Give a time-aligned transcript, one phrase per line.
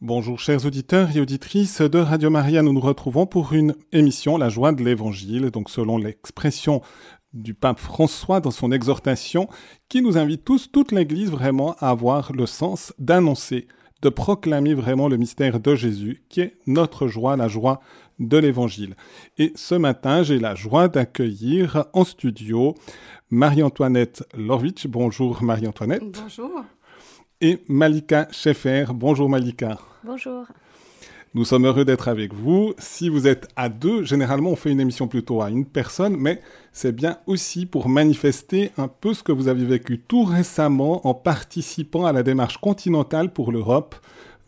[0.00, 4.48] Bonjour chers auditeurs et auditrices de Radio Maria, nous nous retrouvons pour une émission La
[4.48, 6.82] joie de l'Évangile, donc selon l'expression
[7.32, 9.48] du pape François dans son exhortation,
[9.88, 13.66] qui nous invite tous, toute l'Église vraiment à avoir le sens d'annoncer,
[14.00, 17.80] de proclamer vraiment le mystère de Jésus, qui est notre joie, la joie
[18.20, 18.94] de l'Évangile.
[19.36, 22.76] Et ce matin, j'ai la joie d'accueillir en studio
[23.30, 24.86] Marie-Antoinette Lorvitch.
[24.86, 26.20] Bonjour Marie-Antoinette.
[26.22, 26.64] Bonjour
[27.40, 28.86] et Malika Schaeffer.
[28.92, 29.78] Bonjour Malika.
[30.04, 30.46] Bonjour.
[31.34, 32.74] Nous sommes heureux d'être avec vous.
[32.78, 36.40] Si vous êtes à deux, généralement on fait une émission plutôt à une personne, mais
[36.72, 41.14] c'est bien aussi pour manifester un peu ce que vous avez vécu tout récemment en
[41.14, 43.94] participant à la démarche continentale pour l'Europe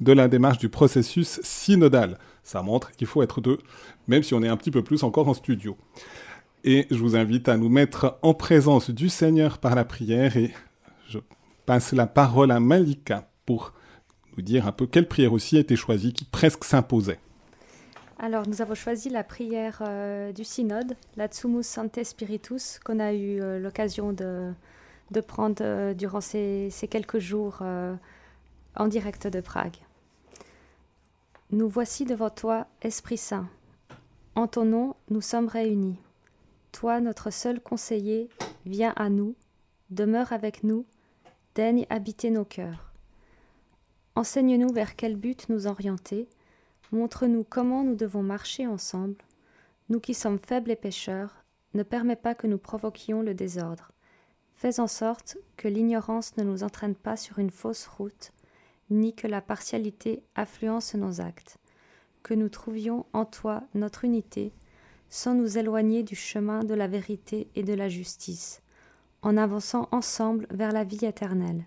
[0.01, 2.19] de la démarche du processus synodal.
[2.43, 3.59] Ça montre qu'il faut être deux,
[4.09, 5.77] même si on est un petit peu plus encore en studio.
[6.65, 10.53] Et je vous invite à nous mettre en présence du Seigneur par la prière et
[11.09, 11.19] je
[11.71, 13.75] passe la parole à Malika pour
[14.37, 17.21] nous dire un peu quelle prière aussi a été choisie qui presque s'imposait.
[18.19, 23.13] Alors, nous avons choisi la prière euh, du synode, la Tsumus Sante Spiritus, qu'on a
[23.13, 24.53] eu euh, l'occasion de,
[25.29, 27.63] prendre euh, durant ces, quelques jours
[28.75, 29.77] en direct de Prague.
[31.53, 33.49] Nous voici devant toi, Esprit Saint.
[34.35, 36.01] En ton nom, nous sommes réunis.
[36.73, 38.29] Toi, notre seul conseiller,
[38.67, 39.37] viens à nous,
[39.91, 40.85] demeure avec nous,
[41.55, 42.93] daigne habiter nos cœurs.
[44.15, 46.29] Enseigne-nous vers quel but nous orienter,
[46.93, 49.17] montre-nous comment nous devons marcher ensemble.
[49.89, 53.93] Nous qui sommes faibles et pécheurs, ne permets pas que nous provoquions le désordre.
[54.55, 58.33] Fais en sorte que l'ignorance ne nous entraîne pas sur une fausse route,
[58.91, 61.59] ni que la partialité influence nos actes.
[62.23, 64.53] Que nous trouvions en toi notre unité,
[65.09, 68.63] sans nous éloigner du chemin de la vérité et de la justice
[69.23, 71.65] en avançant ensemble vers la vie éternelle.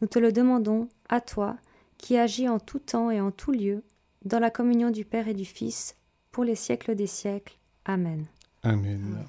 [0.00, 1.56] Nous te le demandons, à toi,
[1.98, 3.82] qui agis en tout temps et en tout lieu,
[4.24, 5.96] dans la communion du Père et du Fils,
[6.30, 7.56] pour les siècles des siècles.
[7.84, 8.26] Amen.
[8.62, 9.24] Amen.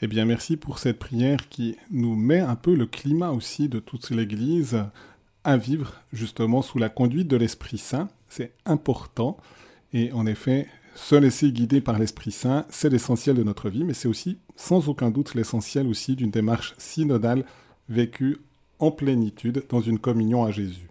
[0.00, 3.80] Eh bien, merci pour cette prière qui nous met un peu le climat aussi de
[3.80, 4.84] toute l'Église
[5.44, 8.08] à vivre justement sous la conduite de l'Esprit Saint.
[8.28, 9.36] C'est important.
[9.92, 10.68] Et en effet,
[10.98, 14.88] se laisser guider par l'Esprit Saint, c'est l'essentiel de notre vie, mais c'est aussi sans
[14.88, 17.44] aucun doute l'essentiel aussi d'une démarche synodale
[17.88, 18.38] vécue
[18.80, 20.90] en plénitude dans une communion à Jésus.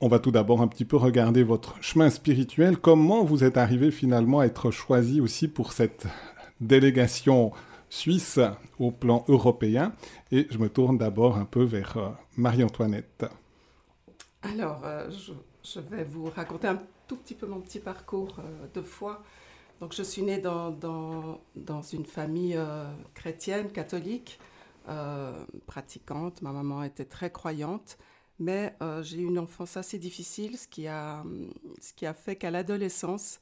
[0.00, 3.92] On va tout d'abord un petit peu regarder votre chemin spirituel, comment vous êtes arrivé
[3.92, 6.06] finalement à être choisi aussi pour cette
[6.60, 7.52] délégation
[7.88, 8.40] suisse
[8.80, 9.92] au plan européen?
[10.32, 13.26] Et je me tourne d'abord un peu vers euh, Marie-Antoinette.
[14.42, 15.08] Alors, euh,
[15.62, 19.20] je, vais vous raconter un tout petit peu mon petit parcours euh, de foi.
[19.80, 24.38] Donc, je suis née dans, dans, dans une famille euh, chrétienne, catholique,
[24.88, 26.40] euh, pratiquante.
[26.40, 27.98] Ma maman était très croyante,
[28.38, 31.24] mais j'ai eu une enfance assez difficile, ce qui a,
[31.80, 33.40] ce qui a fait qu'à l'adolescence,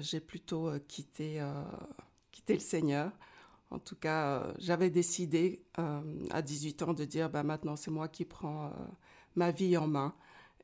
[0.00, 1.42] j'ai plutôt quitté,
[2.30, 3.10] quitté le Seigneur.
[3.70, 5.64] En tout cas, j'avais décidé
[6.30, 8.70] à 18 ans de dire bah, maintenant, c'est moi qui prends
[9.34, 10.14] ma vie en main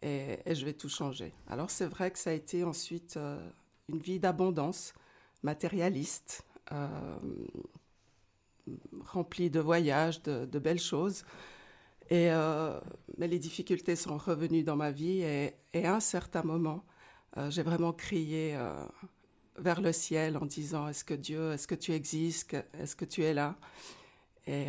[0.02, 1.32] et, je vais tout changer.
[1.46, 3.38] Alors c'est vrai que ça a été ensuite euh,
[3.88, 4.94] une vie d'abondance
[5.42, 6.88] matérialiste, euh,
[9.04, 11.24] remplie de voyages, de, belles choses.
[12.08, 12.80] Et, euh,
[13.18, 16.84] mais les difficultés sont revenues dans ma vie et, à un certain moment,
[17.48, 18.58] j'ai vraiment crié
[19.56, 22.56] vers le ciel en disant Est-ce que Dieu, est-ce que tu existes?
[22.74, 23.56] Est-ce que tu es là?
[24.46, 24.66] Et,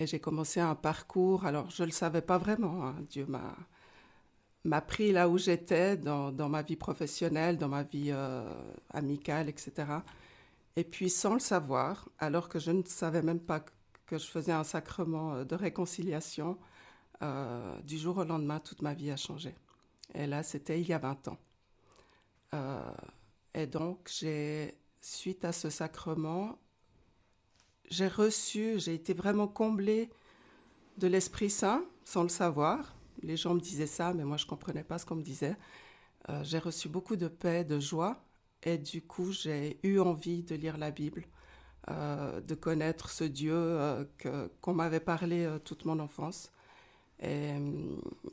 [0.00, 1.44] j'ai commencé un parcours.
[1.44, 2.86] Alors, je ne le savais pas vraiment.
[2.86, 2.96] Hein.
[3.10, 3.54] Dieu m'a
[4.64, 8.42] m'a pris là où j'étais dans, ma vie professionnelle, dans ma vie euh,
[8.90, 9.88] amicale, etc.
[10.76, 13.64] Et puis sans le savoir, alors que je ne savais même pas
[14.06, 16.58] que je faisais un sacrement euh, de réconciliation,
[17.22, 19.54] euh, du jour au lendemain, toute ma vie a changé.
[20.14, 21.38] Et là, c'était il y a 20 ans.
[23.54, 24.10] et donc,
[25.00, 26.58] suite à ce sacrement,
[27.90, 30.10] j'ai reçu, j'ai été vraiment comblée
[30.98, 34.48] de l'Esprit Saint, sans le savoir, les gens me disaient ça, mais moi je ne
[34.48, 35.56] comprenais pas ce qu'on me disait.
[36.28, 38.22] Euh, j'ai reçu beaucoup de paix, de joie,
[38.62, 41.24] et du coup j'ai eu envie de lire la Bible,
[41.90, 44.04] euh, de connaître ce Dieu euh,
[44.60, 46.50] qu'on m'avait parlé toute mon enfance.
[47.22, 47.52] Et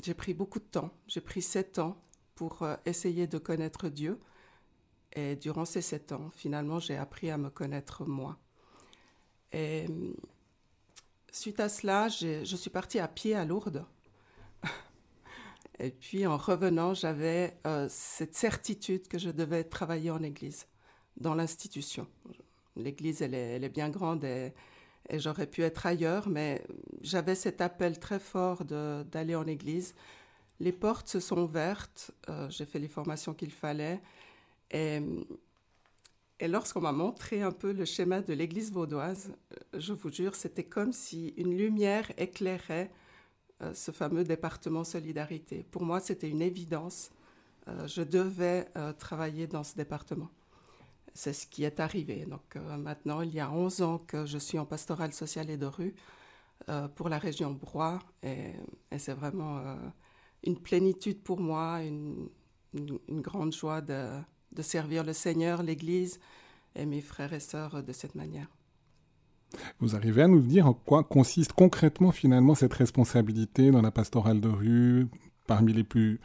[0.03, 1.97] j'ai pris beaucoup de temps, j'ai pris sept ans
[2.35, 4.19] pour essayer de connaître Dieu.
[5.13, 8.37] Et durant ces sept ans, finalement, j'ai appris à me connaître moi.
[9.51, 9.87] Et
[11.31, 13.85] suite à cela, je suis partie à pied à Lourdes
[15.79, 20.67] et puis en revenant, j'avais euh, cette certitude que je devais travailler en Église,
[21.17, 22.07] dans l'institution.
[22.75, 24.53] L'Église, elle est, bien grande et,
[25.13, 26.63] j'aurais pu être ailleurs, mais
[27.01, 29.95] j'avais cet appel très fort d'aller en Église.
[30.59, 34.01] les portes se sont ouvertes, euh, j'ai fait les formations qu'il fallait.
[34.71, 34.99] Et,
[36.41, 40.63] lorsqu'on m'a montré un peu le schéma de l'église vaudoise, euh, je vous jure, c'était
[40.63, 42.91] comme si une lumière éclairait
[43.73, 45.65] ce fameux département solidarité.
[45.71, 47.09] Pour moi, c'était une évidence.
[47.85, 48.67] je devais
[48.99, 50.29] travailler dans ce département.
[51.13, 52.25] C'est ce qui est arrivé.
[52.25, 55.65] Donc maintenant, il y a 11 ans que je suis en pastoral social et de
[55.65, 55.95] rue
[56.95, 57.99] pour la région Broye.
[58.21, 58.53] Et,
[58.91, 59.77] et c'est vraiment
[60.43, 62.29] une plénitude pour moi, une,
[63.21, 64.21] grande joie de,
[64.61, 66.19] servir le Seigneur, l'Église
[66.75, 68.47] et mes frères et sœurs de cette manière.
[69.79, 74.41] Vous arrivez à nous dire en quoi consiste concrètement finalement cette responsabilité dans la pastorale
[74.41, 75.07] de rue,
[75.47, 76.19] parmi les plus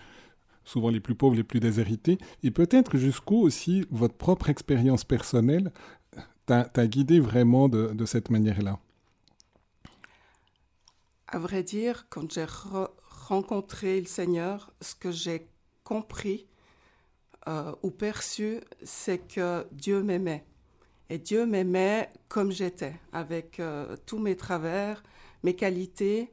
[0.65, 5.73] souvent les plus pauvres, les plus déshérités, et peut-être jusqu'où aussi votre propre expérience personnelle
[6.47, 8.79] t'a guidé vraiment de, cette manière-là?
[11.29, 12.45] À vrai dire, quand j'ai
[13.29, 15.49] rencontrer le Seigneur, ce que j'ai
[15.83, 16.47] compris
[17.49, 20.45] euh, ou perçu, c'est que Dieu m'aimait.
[21.13, 25.03] Et Dieu m'aimait comme j'étais, avec euh, tous mes travers,
[25.43, 26.33] mes qualités.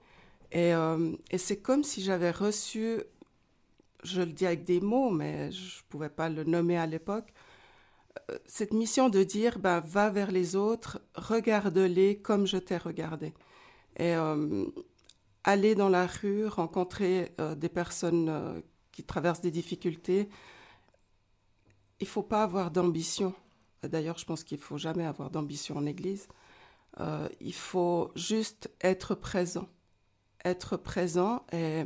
[0.53, 3.01] Et, euh, et c'est comme si j'avais reçu,
[4.03, 7.33] je le dis avec des mots, mais je ne pouvais pas le nommer à l'époque,
[8.45, 13.33] cette mission de dire, ben, va vers les autres, regarde-les comme je t'ai regardé.
[13.97, 14.15] Et
[15.43, 18.61] aller dans la rue, rencontrer euh, des personnes euh,
[18.91, 20.29] qui traversent des difficultés,
[21.99, 23.33] il ne faut pas avoir d'ambition.
[23.83, 26.27] D'ailleurs, je pense qu'il ne faut jamais avoir d'ambition en Église.
[26.99, 29.69] Euh, il faut juste être présent.
[30.45, 31.45] Être présent.
[31.51, 31.83] Et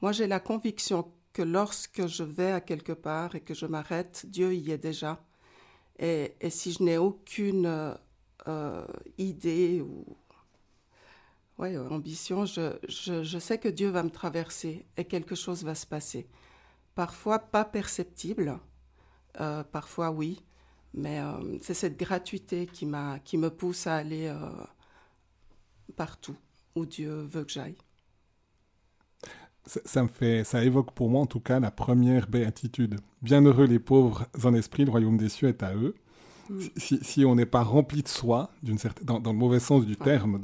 [0.00, 4.26] moi, j'ai la conviction que lorsque je vais à quelque part et que je m'arrête,
[4.26, 5.24] Dieu y est déjà.
[5.98, 7.96] Et, si je n'ai aucune
[9.18, 10.16] idée ou
[11.90, 16.28] ambition, je, je, sais que Dieu va me traverser et quelque chose va se passer.
[16.94, 18.58] Parfois pas perceptible,
[19.40, 20.42] euh, parfois oui,
[20.94, 24.48] mais euh, c'est cette gratuité qui, m'a, qui me pousse à aller euh,
[25.96, 26.36] partout
[26.74, 27.76] où Dieu veut que j'aille.
[29.64, 32.98] Ça, me fait, ça évoque pour moi en tout cas la première béatitude.
[33.22, 35.94] Bienheureux les pauvres en esprit, le royaume des cieux est à eux.
[36.50, 36.60] Mm.
[36.76, 39.96] Si, si, on n'est pas rempli de soi, d'une certaine, dans, le mauvais sens du
[39.96, 40.40] terme,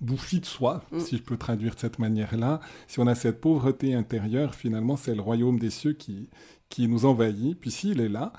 [0.00, 1.00] bouffie de soi, mm.
[1.00, 2.60] si je peux traduire de cette manière-là.
[2.86, 6.30] Si on a cette pauvreté intérieure, finalement, c'est le royaume des cieux qui,
[6.70, 7.58] qui nous envahit.
[7.60, 8.32] Puis s'il est là,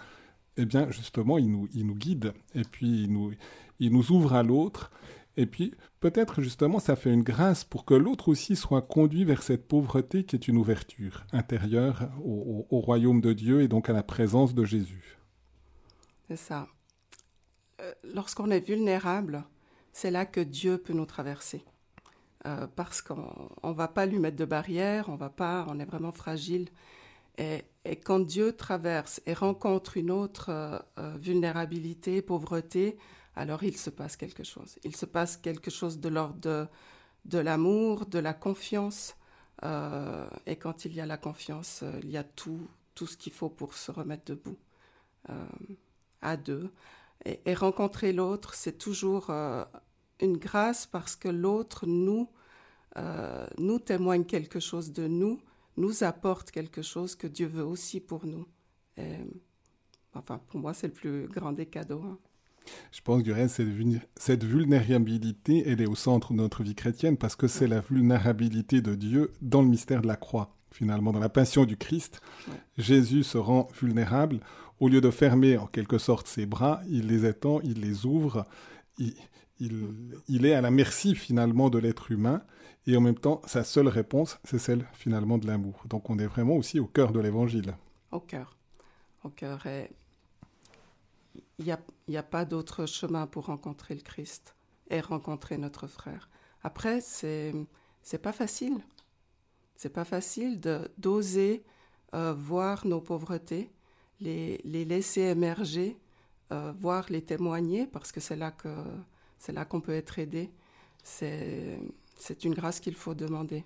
[0.57, 2.33] eh bien, justement, il nous, guide.
[2.56, 3.31] Et puis, il nous,
[3.80, 4.92] il nous ouvre à l'autre.
[5.38, 9.44] Et puis, peut-être, justement, ça fait une grâce pour que l'autre aussi soit conduit vers
[9.44, 13.94] cette pauvreté qui est une ouverture intérieure au, au royaume de Dieu et donc à
[13.94, 15.18] la présence de Jésus.
[16.27, 16.68] C'est ça.
[17.81, 19.44] Euh, lorsqu'on est vulnérable,
[19.94, 21.63] c'est là que Dieu peut nous traverser.
[22.45, 25.86] Euh, parce qu'on ne va pas lui mettre de barrière, on va pas, on est
[25.86, 26.69] vraiment fragile.
[27.38, 27.63] Et,
[27.95, 32.97] quand Dieu traverse et rencontre une autre euh, euh, vulnérabilité, pauvreté,
[33.35, 34.77] alors il se passe quelque chose.
[34.83, 36.67] Il se passe quelque chose de l'ordre
[37.25, 39.15] de, l'amour, de la confiance.
[39.63, 43.49] et quand il y a la confiance, il y a tout, tout ce qu'il faut
[43.49, 44.57] pour se remettre debout
[46.21, 46.71] à deux.
[47.25, 49.29] Et, et rencontrer l'autre, c'est toujours
[50.19, 52.29] une grâce parce que l'autre nous,
[52.97, 55.39] euh, nous témoigne quelque chose de nous,
[55.77, 58.47] nous apporte quelque chose que Dieu veut aussi pour nous.
[60.13, 62.04] enfin, pour moi, c'est le plus grand des cadeaux.
[62.04, 62.18] Hein.
[62.92, 63.68] Je pense que cette,
[64.16, 68.81] cette vulnérabilité, elle est au centre de notre vie chrétienne parce que c'est la vulnérabilité
[68.81, 70.54] de Dieu dans le mystère de la croix.
[70.71, 72.21] Finalement, dans la passion du Christ,
[72.78, 74.42] Jésus se rend vulnérable.
[74.80, 78.45] Au lieu de fermer en quelque sorte ses bras, il les étend, il les ouvre.
[78.97, 79.13] Il,
[79.59, 82.42] il, est à la merci finalement de l'être humain
[82.87, 85.83] et en même temps sa seule réponse c'est celle finalement de l'amour.
[85.85, 87.75] Donc on est vraiment aussi au cœur de l'évangile.
[88.11, 88.57] Au cœur,
[89.23, 89.65] au cœur.
[89.65, 89.91] Et
[91.59, 94.56] il n'y a, a, pas d'autre chemin pour rencontrer le Christ
[94.89, 96.29] et rencontrer notre frère.
[96.63, 97.53] Après c'est
[98.01, 98.77] c'est pas facile.
[99.75, 100.59] C'est pas facile
[100.97, 101.63] d'oser
[102.15, 103.69] euh, voir nos pauvretés,
[104.21, 105.97] les, les laisser émerger,
[106.53, 108.69] euh, voir les témoigner parce que c'est là que
[109.37, 110.49] c'est qu'on peut être aidé.
[111.03, 111.79] C'est,
[112.44, 113.64] une grâce qu'il faut demander.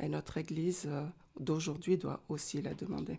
[0.00, 1.04] Et notre Église euh,
[1.40, 3.18] d'aujourd'hui doit aussi la demander.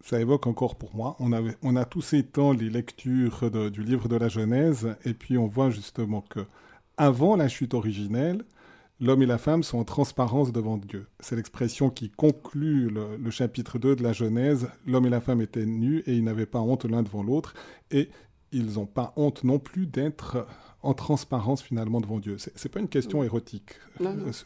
[0.00, 1.16] Ça évoque encore pour moi.
[1.18, 5.46] On a tous ces temps les lectures du livre de la Genèse, et puis on
[5.46, 6.40] voit justement que
[6.98, 8.44] avant la chute originelle,
[9.00, 11.06] l'homme et la femme sont en transparence devant Dieu.
[11.20, 14.68] C'est l'expression qui conclut le, le, chapitre 2 de la Genèse.
[14.86, 17.54] L'homme et la femme étaient nus et ils n'avaient pas honte l'un devant l'autre.
[17.90, 18.10] Et
[18.52, 20.46] ils n'ont pas honte non plus d'être
[20.84, 22.36] en transparence finalement devant Dieu.
[22.38, 23.72] Ce n'est pas une question érotique.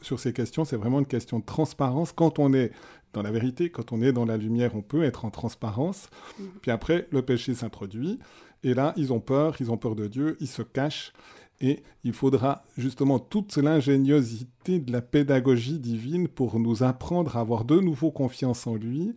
[0.02, 2.12] Sur ces questions, c'est vraiment une question de transparence.
[2.12, 2.70] Quand on est
[3.12, 6.08] dans la vérité, quand on est dans la lumière, on peut être en transparence.
[6.38, 6.44] Mm.
[6.62, 8.18] Puis après, le péché s'introduit.
[8.62, 11.12] Et là, ils ont peur, ils ont peur de Dieu, ils se cachent.
[11.60, 17.64] Et il faudra justement toute l'ingéniosité de la pédagogie divine pour nous apprendre à avoir
[17.64, 19.12] de nouveau confiance en lui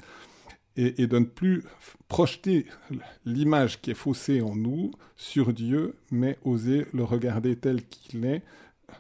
[0.78, 1.64] et, de ne plus
[2.08, 2.66] projeter
[3.26, 8.44] l'image qui est faussée en nous sur Dieu, mais oser le regarder tel qu'il est,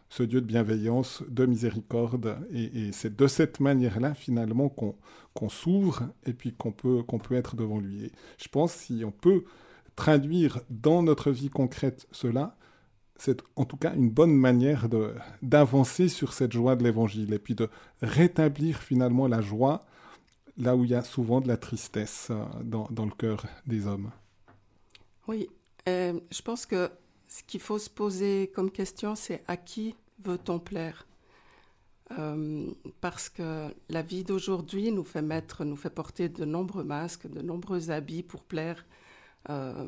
[0.09, 2.37] ce Dieu de bienveillance, de miséricorde.
[2.53, 7.55] Et, c'est de cette manière-là, finalement, qu'on s'ouvre et puis qu'on peut, qu'on peut être
[7.55, 8.05] devant lui.
[8.05, 9.43] Et je pense si on peut
[9.95, 12.57] traduire dans notre vie concrète cela,
[13.17, 14.87] c'est en tout cas une bonne manière
[15.43, 17.69] d'avancer sur cette joie de l'évangile et puis de
[18.01, 19.85] rétablir finalement la joie
[20.57, 23.87] là où il y a souvent de la tristesse euh, dans, dans le cœur des
[23.87, 24.11] hommes.
[25.27, 25.49] Oui,
[25.87, 26.89] je pense que
[27.27, 31.07] ce qu'il faut se poser comme question, c'est à qui veut-on plaire?
[32.19, 37.27] Euh, Parce que la vie d'aujourd'hui nous fait mettre, nous fait porter de nombreux masques,
[37.27, 38.85] de nombreux habits pour plaire
[39.49, 39.87] euh,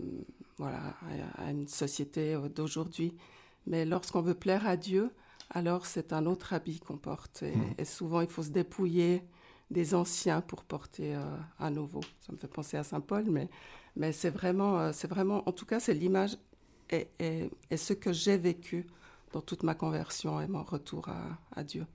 [0.58, 0.96] voilà,
[1.36, 3.14] à une société d'aujourd'hui.
[3.68, 5.12] Mais lorsqu'on veut plaire à Dieu,
[5.50, 7.44] alors c'est un autre habit qu'on porte.
[7.44, 7.86] Et, mmh.
[7.86, 9.22] souvent, il faut se dépouiller
[9.74, 12.02] des anciens pour porter euh, un nouveau.
[12.22, 13.50] Ça me fait penser à Saint Paul, mais,
[13.96, 16.38] mais c'est vraiment, euh, c'est vraiment, en tout cas, c'est l'image
[16.90, 18.86] et, et, ce que j'ai vécu
[19.34, 21.86] dans toute ma conversion et mon retour à, à Dieu.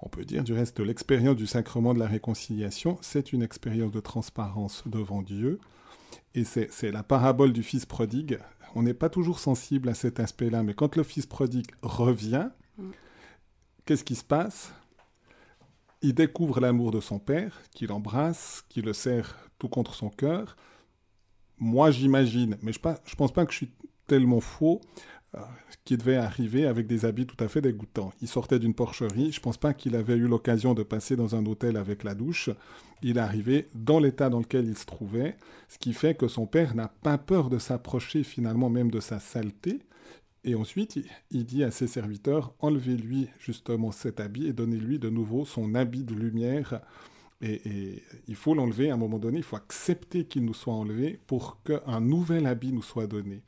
[0.00, 4.00] On peut dire du reste, l'expérience du sacrement de la réconciliation, c'est une expérience de
[4.00, 5.60] transparence devant Dieu.
[6.34, 8.38] Et c'est la parabole du fils prodigue.
[8.74, 12.90] On n'est pas toujours sensible à cet aspect-là, mais quand le fils prodigue revient, mm.
[13.84, 14.72] qu'est-ce qui se passe?
[16.02, 20.56] Il découvre l'amour de son père, qui l'embrasse, qui le serre tout contre son cœur.
[21.58, 23.72] Moi, j'imagine, mais je ne pense pas que je suis
[24.06, 24.80] tellement faux,
[25.36, 25.40] euh,
[25.84, 28.12] qui devait arriver avec des habits tout à fait dégoûtants.
[28.20, 31.36] Il sortait d'une porcherie, je ne pense pas qu'il avait eu l'occasion de passer dans
[31.36, 32.50] un hôtel avec la douche.
[33.02, 35.36] Il est arrivé dans l'état dans lequel il se trouvait,
[35.68, 39.20] ce qui fait que son père n'a pas peur de s'approcher finalement même de sa
[39.20, 39.80] saleté.
[40.44, 40.98] Et ensuite,
[41.30, 46.04] il dit à ses serviteurs, enlevez-lui justement cet habit et donnez-lui de nouveau son habit
[46.04, 46.80] de lumière.
[47.42, 51.20] Et, il faut l'enlever à un moment donné, il faut accepter qu'il nous soit enlevé
[51.26, 53.42] pour qu'un nouvel habit nous soit donné.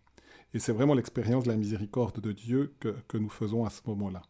[0.54, 4.22] Et c'est vraiment l'expérience de la miséricorde de Dieu que, nous faisons à ce moment-là.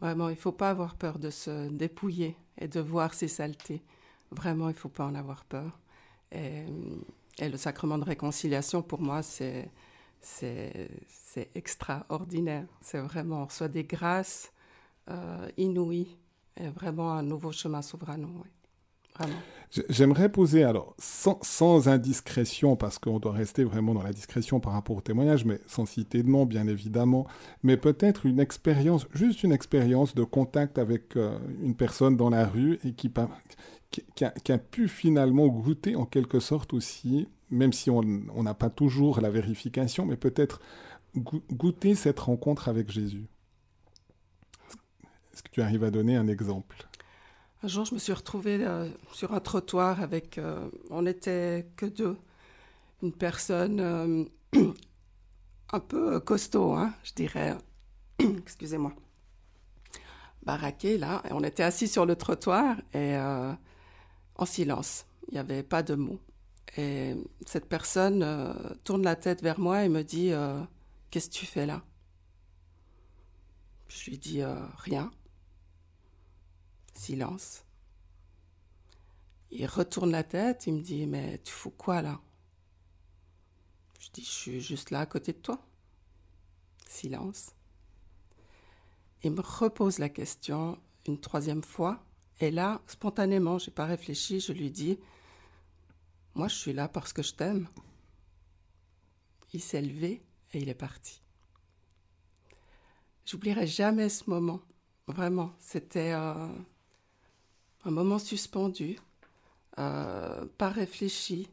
[0.00, 3.82] Vraiment, il ne faut pas avoir peur de se dépouiller et de voir ses saletés.
[4.30, 5.80] Vraiment, il ne faut pas en avoir peur.
[6.32, 6.64] Et,
[7.38, 9.70] le sacrement de réconciliation, pour moi, c'est,
[10.20, 10.90] c'est,
[11.54, 12.66] extraordinaire.
[12.80, 14.52] C'est vraiment, on reçoit des grâces
[15.08, 16.16] euh, inouïes
[16.74, 17.82] vraiment un nouveau chemin
[18.16, 18.42] nous.
[19.18, 19.36] Vraiment.
[19.88, 24.96] J'aimerais poser, alors, sans, indiscrétion, parce qu'on doit rester vraiment dans la discrétion par rapport
[24.96, 27.26] au témoignage, mais sans citer de nom, bien évidemment,
[27.62, 32.46] mais peut-être une expérience, juste une expérience de contact avec euh, une personne dans la
[32.46, 33.10] rue et qui,
[33.90, 39.20] qui, a, pu finalement goûter en quelque sorte aussi, même si on n'a pas toujours
[39.20, 40.60] la vérification, mais peut-être
[41.16, 43.26] goûter cette rencontre avec Jésus.
[45.32, 46.86] Est-ce que tu arrives à donner un exemple?
[47.62, 50.38] Un jour, je me suis retrouvée euh, sur un trottoir avec.
[50.38, 52.16] Euh, on n'était que deux.
[53.02, 54.24] Une personne euh,
[55.72, 57.56] un peu costaud, hein, je dirais.
[58.18, 58.92] Excusez-moi.
[60.42, 61.22] Baraqué, là.
[61.28, 65.06] Et on était assis sur le trottoir et en silence.
[65.28, 66.20] Il n'y avait pas de mots.
[66.76, 67.14] Et
[67.46, 70.32] cette personne tourne la tête vers moi et me dit
[71.10, 71.82] Qu'est-ce que tu fais là?
[73.88, 74.42] Je lui dis
[74.78, 75.10] Rien.
[76.94, 77.64] Silence.
[79.50, 82.20] Il retourne la tête, il me dit Mais tu fous quoi là?
[84.00, 85.60] Je dis Je suis juste là à côté de toi.
[86.88, 87.52] Silence.
[89.22, 92.04] Il me repose la question une troisième fois.
[92.40, 94.98] Et là, spontanément, j'ai pas réfléchi, je lui dis
[96.36, 97.66] Moi, je suis là parce que je t'aime.
[99.52, 101.22] Il s'est levé et il est parti.
[103.24, 104.60] J'oublierai jamais ce moment.
[105.08, 106.12] Vraiment, c'était.
[106.12, 106.48] Euh,
[107.86, 108.98] un moment suspendu,
[109.78, 111.48] euh, pas réfléchi,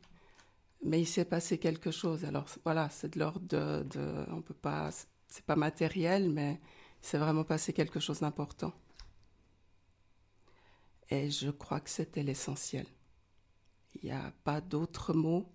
[0.83, 2.25] mais il s'est passé quelque chose.
[2.25, 4.89] Alors voilà, c'est de l'ordre de, on peut pas,
[5.27, 6.59] c'est pas matériel, mais
[7.01, 8.73] il s'est vraiment passé quelque chose d'important.
[11.09, 12.87] Et je crois que c'était l'essentiel.
[13.95, 15.45] Il n'y a pas d'autre mot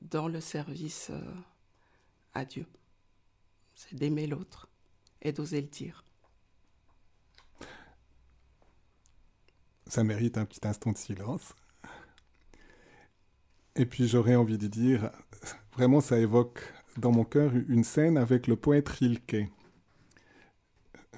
[0.00, 1.34] dans le service euh,
[2.34, 2.66] à Dieu.
[3.74, 4.68] C'est d'aimer l'autre
[5.20, 6.04] et d'oser le dire.
[9.92, 11.54] ça mérite un petit instant de silence.
[13.76, 15.10] Et puis j'aurais envie de dire,
[15.74, 19.50] vraiment ça évoque dans mon cœur une scène avec le poète Rilke,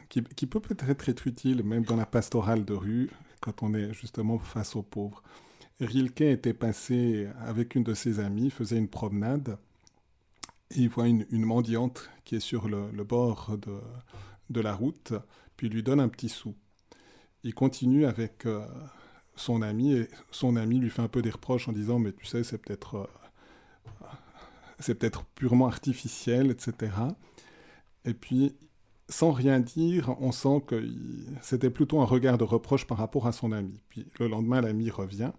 [0.08, 3.92] qui, qui peut peut-être être utile même dans la pastorale de rue, quand on est
[3.92, 5.22] justement face aux pauvres.
[5.84, 9.58] Rilke était passé avec une de ses amies, faisait une promenade,
[10.70, 13.56] et il voit une, mendiante qui est sur le, bord
[14.50, 15.12] de, la route,
[15.56, 16.54] puis lui donne un petit sou.
[17.42, 18.64] Il continue avec euh,
[19.36, 22.24] son ami, et son ami lui fait un peu des reproches en disant Mais tu
[22.24, 22.96] sais, c'est peut-être.
[22.96, 23.06] Euh,
[24.94, 26.92] peut-être purement artificiel, etc.
[28.04, 28.54] Et puis,
[29.08, 30.86] sans rien dire, on sent que
[31.42, 33.80] c'était plutôt un regard de reproche par rapport à son ami.
[33.88, 35.32] Puis le lendemain, l'ami revient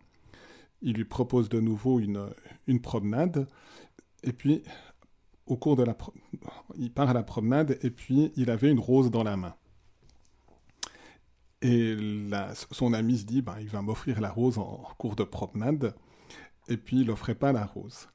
[0.81, 2.29] il lui propose de nouveau une,
[2.67, 3.47] une promenade,
[4.23, 4.63] et puis
[5.45, 5.95] au cours de la
[6.77, 9.55] il part à la promenade, et puis il avait une rose dans la main.
[11.61, 11.95] Et
[12.71, 15.95] son ami se dit, ben, il va m'offrir la rose en cours de promenade,
[16.67, 18.07] et puis il n'offrait pas la rose.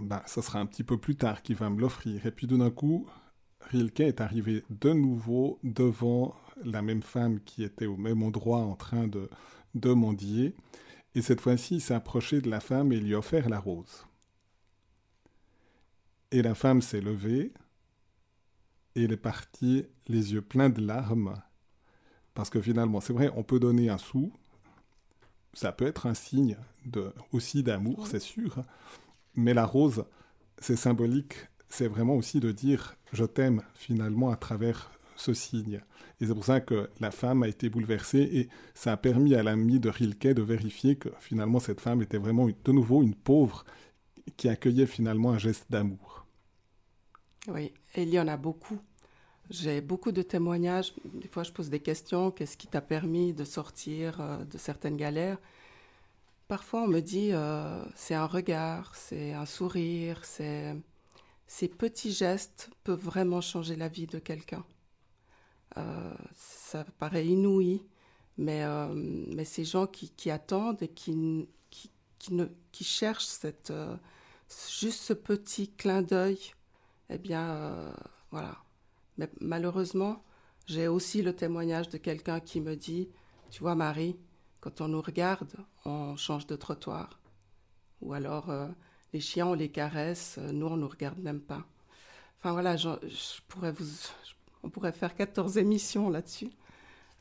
[0.00, 2.24] Ben, ça sera un petit peu plus tard qu'il va me l'offrir.
[2.26, 3.06] Et puis d'un coup,
[3.60, 8.74] Rilke est arrivé de nouveau devant la même femme qui était au même endroit en
[8.74, 9.28] train de,
[9.74, 10.54] de mendier.
[11.14, 14.06] Et cette fois-ci, il s'est approché de la femme et lui a offert la rose.
[16.30, 17.52] Et la femme s'est levée
[18.94, 21.40] et elle est partie les yeux pleins de larmes.
[22.34, 24.32] Parce que finalement, c'est vrai, on peut donner un sou,
[25.52, 28.62] ça peut être un signe de, aussi d'amour, c'est sûr,
[29.34, 30.04] mais la rose,
[30.58, 31.34] c'est symbolique,
[31.68, 35.80] c'est vraiment aussi de dire je t'aime finalement à travers ce signe.
[36.20, 39.42] Et c'est pour ça que la femme a été bouleversée et ça a permis à
[39.42, 43.64] l'ami de Rilke de vérifier que finalement cette femme était vraiment de nouveau une pauvre
[44.36, 46.26] qui accueillait finalement un geste d'amour.
[47.48, 48.78] Oui, et il y en a beaucoup.
[49.48, 50.94] J'ai beaucoup de témoignages.
[51.04, 52.30] Des fois, je pose des questions.
[52.30, 55.38] Qu'est-ce qui t'a permis de sortir euh, de certaines galères?
[56.46, 60.76] Parfois, on me dit euh, c'est un regard, c'est un sourire, c'est
[61.46, 64.64] ces petits gestes peuvent vraiment changer la vie de quelqu'un.
[65.76, 67.82] Euh, ça paraît inouï,
[68.38, 73.38] mais, euh, mais ces gens qui, attendent et qui, qui, qui, ne, qui cherchent
[73.70, 73.96] euh,
[74.68, 76.38] juste ce petit clin d'œil,
[77.08, 77.92] eh bien,
[78.30, 78.56] voilà.
[79.18, 80.24] Mais malheureusement,
[80.66, 83.08] j'ai aussi le témoignage de quelqu'un qui me dit,
[83.50, 84.16] tu vois Marie,
[84.60, 85.52] quand on nous regarde,
[85.84, 87.20] on change de trottoir.
[88.00, 88.50] Ou alors,
[89.12, 91.64] les chiens, on les caresse, nous, on ne nous regarde même pas.
[92.38, 92.88] Enfin voilà, je
[93.48, 93.84] pourrais vous,
[94.62, 96.50] on pourrait faire 14 émissions là-dessus.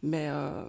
[0.02, 0.64] Mais euh,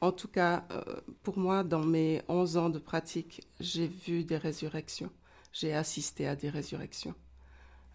[0.00, 0.82] en tout cas, euh,
[1.22, 5.10] pour moi, dans mes 11 ans de pratique, j'ai vu des résurrections.
[5.52, 7.14] J'ai assisté à des résurrections.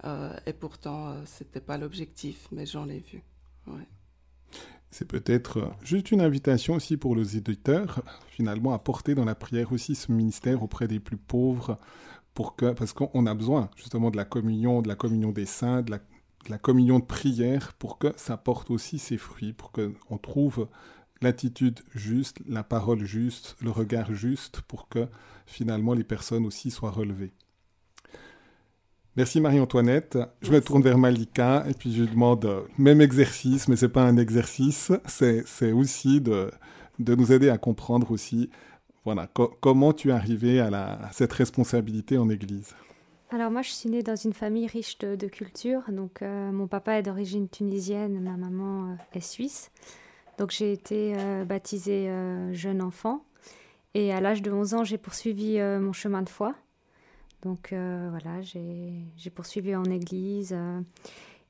[0.03, 3.23] Euh, et pourtant, ce n'était pas l'objectif, mais j'en ai vu.
[4.89, 9.71] C'est peut-être juste une invitation aussi pour les éditeurs, finalement, à porter dans la prière
[9.71, 11.77] aussi ce ministère auprès des plus pauvres,
[12.33, 15.81] pour que, parce qu'on a besoin justement de la communion, de la communion des saints,
[15.81, 15.99] de la
[16.49, 20.67] la communion de prière pour que ça porte aussi ses fruits, pour qu'on trouve
[21.21, 25.07] l'attitude juste, la parole juste, le regard juste, pour que
[25.45, 27.31] finalement les personnes aussi soient relevées.
[29.17, 30.17] Merci Marie-Antoinette.
[30.41, 33.85] Je me tourne vers Malika et puis je lui demande euh, même exercice, mais ce
[33.85, 36.49] n'est pas un exercice, c'est aussi de,
[36.97, 38.49] de, nous aider à comprendre aussi
[39.03, 39.27] voilà,
[39.59, 42.73] comment tu es arrivé à, à cette responsabilité en Église.
[43.33, 45.83] Alors moi, je suis née dans une famille riche de, culture.
[45.87, 49.71] Donc euh, mon papa est d'origine tunisienne, ma maman euh, est suisse.
[50.37, 52.11] Donc j'ai été euh, baptisée
[52.51, 53.23] jeune enfant.
[53.93, 56.55] Et à l'âge de 11 ans, j'ai poursuivi mon chemin de foi.
[57.41, 60.55] Donc voilà, j'ai poursuivi en église.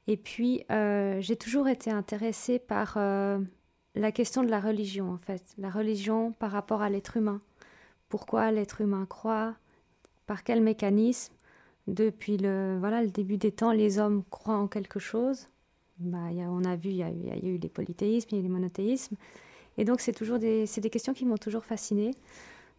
[0.08, 5.44] et puis j'ai toujours été intéressée par la question de la religion, en fait.
[5.60, 7.42] La religion par rapport à l'être humain.
[8.10, 9.54] Pourquoi l'être humain croit?
[10.26, 11.34] Par quel mécanisme?
[11.88, 15.48] Depuis le, voilà, le début des temps, les hommes croient en quelque chose.
[16.00, 18.40] Bah, y a, on a vu, il y, a eu les polythéismes, il y a
[18.40, 19.16] eu les monothéismes.
[19.78, 22.12] Et donc, c'est toujours des, des questions qui m'ont toujours fascinée.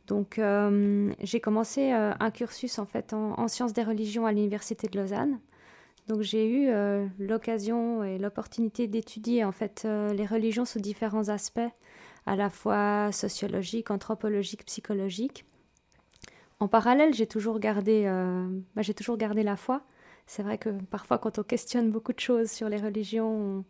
[0.07, 4.89] Donc, euh, j'ai commencé euh, un cursus en fait en, sciences des religions à l'université
[4.89, 5.39] de Lausanne.
[6.09, 11.61] Donc, j'ai eu euh, l'occasion et l'opportunité d'étudier en fait les religions sous différents aspects,
[12.27, 15.45] à la fois sociologiques, anthropologiques, psychologiques.
[16.63, 18.47] En parallèle, j'ai toujours gardé, euh,
[18.77, 19.83] bah, j'ai toujours gardé la foi.
[20.29, 23.65] C'est vrai que parfois, quand on questionne beaucoup de choses sur les religions,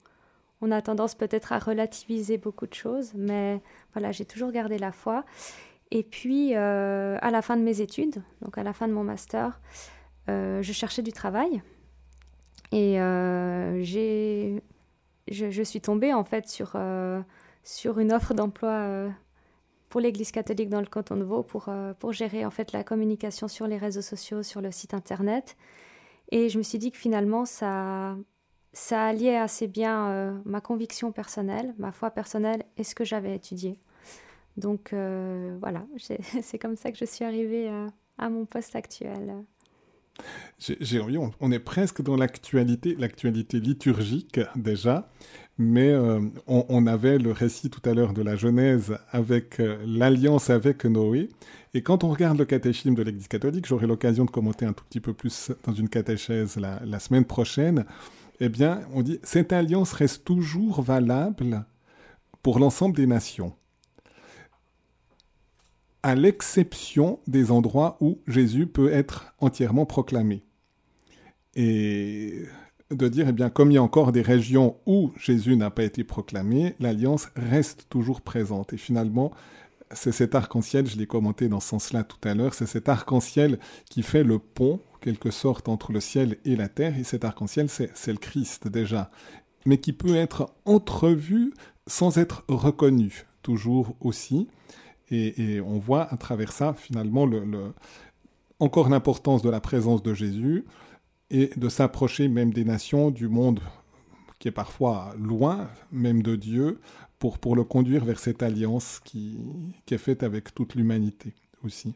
[0.60, 3.14] on, a tendance peut-être à relativiser beaucoup de choses.
[3.14, 3.62] Mais
[3.94, 5.24] voilà, j'ai toujours gardé la foi.
[5.90, 9.04] Et puis, euh, à la fin de mes études, donc à la fin de mon
[9.04, 9.58] master,
[10.28, 11.62] euh, je cherchais du travail.
[12.72, 12.96] Et
[13.82, 14.62] j'ai,
[15.28, 16.76] je, je, suis tombée en fait sur,
[17.62, 19.08] sur une offre d'emploi
[19.92, 22.82] pour l'Église catholique dans le canton de Vaud pour, euh, pour gérer en fait la
[22.82, 25.54] communication sur les réseaux sociaux, sur le site internet.
[26.30, 28.16] Et je me suis dit que finalement, ça,
[28.72, 33.36] ça alliait assez bien euh, ma conviction personnelle, ma foi personnelle et ce que j'avais
[33.36, 33.78] étudié.
[34.56, 35.84] Donc euh, voilà,
[36.42, 37.70] c'est comme ça que je suis arrivée
[38.16, 39.44] à mon poste actuel.
[40.58, 45.10] J'ai envie, on, est presque dans l'actualité, l'actualité liturgique déjà,
[45.62, 50.84] mais euh, on, avait le récit tout à l'heure de la Genèse avec l'alliance avec
[50.84, 51.28] Noé.
[51.74, 54.84] Et quand on regarde le catéchisme de l'Église catholique, j'aurai l'occasion de commenter un tout
[54.84, 57.86] petit peu plus dans une catéchèse la, la semaine prochaine
[58.44, 61.64] eh bien, on dit cette alliance reste toujours valable
[62.42, 63.54] pour l'ensemble des nations,
[66.02, 70.42] à l'exception des endroits où Jésus peut être entièrement proclamé.
[71.54, 72.42] Et
[72.94, 75.84] de dire, eh bien, comme il y a encore des régions où Jésus n'a pas
[75.84, 78.72] été proclamé, l'alliance reste toujours présente.
[78.72, 79.32] Et finalement,
[79.92, 83.58] c'est cet arc-en-ciel, je l'ai commenté dans ce sens-là tout à l'heure, c'est cet arc-en-ciel
[83.90, 87.68] qui fait le pont quelque sorte entre le ciel et la terre, et cet arc-en-ciel,
[87.68, 89.10] c'est le Christ déjà,
[89.66, 91.52] mais qui peut être entrevu
[91.86, 94.48] sans être reconnu, toujours aussi.
[95.10, 97.44] Et, on voit à travers ça, finalement, le,
[98.60, 100.64] encore l'importance de la présence de Jésus
[101.32, 103.60] et de s'approcher même des nations, du monde
[104.38, 106.80] qui est parfois loin, même de Dieu,
[107.18, 109.38] pour, pour le conduire vers cette alliance qui,
[109.86, 111.94] qui est faite avec toute l'humanité aussi.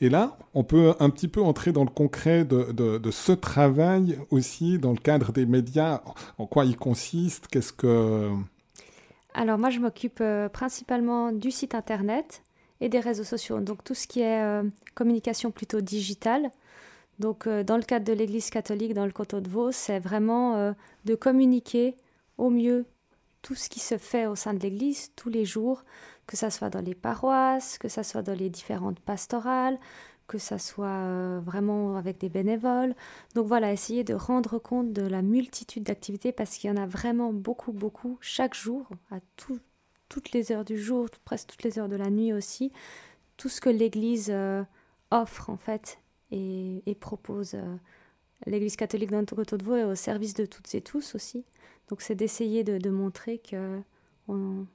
[0.00, 4.78] Et là, on peut un petit peu entrer dans le concret de, ce travail aussi
[4.78, 6.02] dans le cadre des médias.
[6.38, 7.48] En quoi il consiste?
[7.48, 8.30] Qu'est-ce que...
[9.34, 12.42] Alors moi, je m'occupe euh, principalement du site internet
[12.80, 13.60] et des réseaux sociaux.
[13.60, 14.62] Donc tout ce qui est euh,
[14.94, 16.50] communication plutôt digitale.
[17.18, 20.74] Donc euh, dans le cadre de l'Église catholique dans le Coteau de Vaud, c'est vraiment
[21.04, 21.96] de communiquer
[22.38, 22.86] au mieux
[23.42, 25.84] tout ce qui se fait au sein de l'Église tous les jours,
[26.26, 29.78] que ça soit dans les paroisses, que ça soit dans les différentes pastorales,
[30.28, 32.94] que ça soit euh, vraiment avec des bénévoles.
[33.34, 36.86] Donc voilà, essayer de rendre compte de la multitude d'activités parce qu'il y en a
[36.86, 41.88] vraiment beaucoup, beaucoup chaque jour, à toutes les heures du jour, presque toutes les heures
[41.88, 42.72] de la nuit aussi,
[43.36, 44.62] tout ce que l'Église euh,
[45.10, 45.98] offre en fait
[46.32, 47.54] et, propose.
[47.54, 47.76] Euh,
[48.46, 51.44] L'Église catholique Vaud est au service de toutes et tous aussi.
[51.88, 53.80] Donc c'est d'essayer de, montrer que
[54.28, 54.66] on,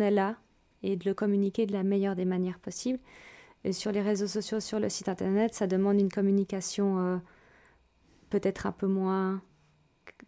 [0.00, 0.36] est là
[0.82, 2.98] et de le communiquer de la meilleure des manières possibles.
[3.64, 7.16] Et sur les réseaux sociaux, sur le site internet, ça demande une communication euh,
[8.28, 9.40] peut-être un peu moins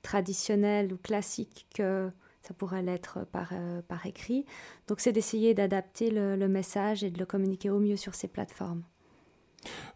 [0.03, 2.11] traditionnelle ou classique que
[2.43, 4.45] ça pourrait l'être par, euh, par écrit.
[4.87, 8.83] Donc c'est d'essayer d'adapter le, message et de le communiquer au mieux sur ces plateformes.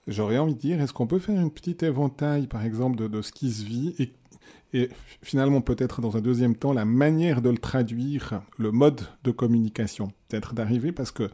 [0.06, 3.32] J'aurais envie de dire, est-ce qu'on peut faire une petite éventail, par exemple, de, ce
[3.32, 4.12] qui se vit et
[4.74, 4.90] et
[5.22, 10.12] finalement peut-être dans un deuxième temps la manière de le traduire, le mode de communication,
[10.28, 11.30] peut-être d'arriver parce que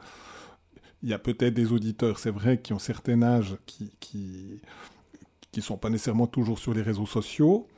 [1.02, 4.62] il y a peut-être des auditeurs, c'est vrai, qui ont certain âge, qui qui
[5.52, 7.68] qui sont pas nécessairement toujours sur les réseaux sociaux.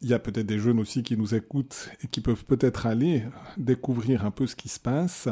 [0.00, 3.24] Il y a peut-être des jeunes aussi qui nous écoutent et qui peuvent peut-être aller
[3.56, 5.28] découvrir un peu ce qui se passe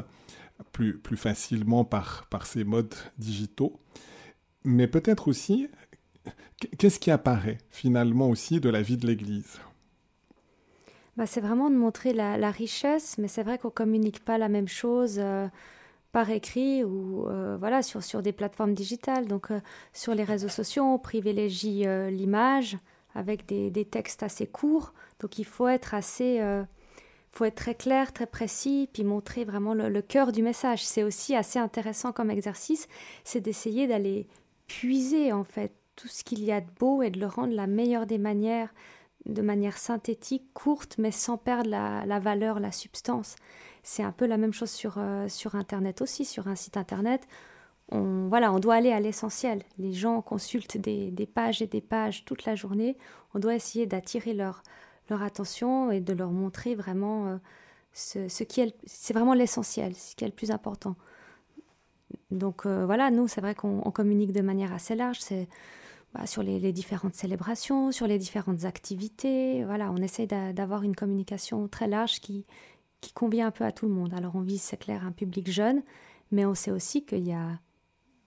[0.72, 3.80] plus, plus facilement par, par ces modes digitaux.
[4.64, 5.68] Mais peut-être aussi
[6.78, 9.58] Qu'est-ce qui apparaît finalement aussi de la vie de l'Église?
[11.16, 14.48] Bah, C'est vraiment de montrer la, richesse, mais c'est vrai qu'on ne communique pas la
[14.48, 15.48] même chose euh,
[16.12, 19.26] par écrit ou euh, voilà, sur, sur des plateformes digitales.
[19.26, 19.60] Donc euh,
[19.92, 22.78] sur les réseaux sociaux, on privilégie l'image
[23.14, 24.94] avec des, des, textes assez courts.
[25.20, 26.40] Donc il faut être assez...
[27.30, 30.84] faut être très clair, très précis, puis montrer vraiment le, le cœur du message.
[30.84, 32.88] C'est aussi assez intéressant comme exercice,
[33.24, 34.26] c'est d'essayer d'aller
[34.80, 37.66] puiser en fait tout ce qu'il y a de beau et de le rendre la
[37.66, 38.72] meilleure des manières,
[39.26, 43.36] de manière synthétique, courte, mais sans perdre la, valeur, la substance.
[43.82, 47.28] C'est un peu la même chose sur, euh, sur Internet aussi, sur un site Internet.
[47.90, 49.62] On, voilà, on doit aller à l'essentiel.
[49.78, 52.96] Les gens consultent des, pages et des pages toute la journée.
[53.34, 54.62] On doit essayer d'attirer leur,
[55.10, 57.36] leur attention et de leur montrer vraiment euh,
[57.92, 60.96] ce, ce, qui est, c'est vraiment l'essentiel, ce qui est le plus important.
[62.30, 65.18] Donc euh, voilà, nous, c'est vrai qu'on communique de manière assez large.
[65.20, 65.48] C'est
[66.14, 69.64] bah, sur les, différentes célébrations, sur les différentes activités.
[69.64, 72.44] Voilà, on essaie d'avoir une communication très large qui,
[73.00, 74.12] qui convient un peu à tout le monde.
[74.14, 75.82] Alors on vise, c'est clair, un public jeune,
[76.30, 77.58] mais on sait aussi qu'il y a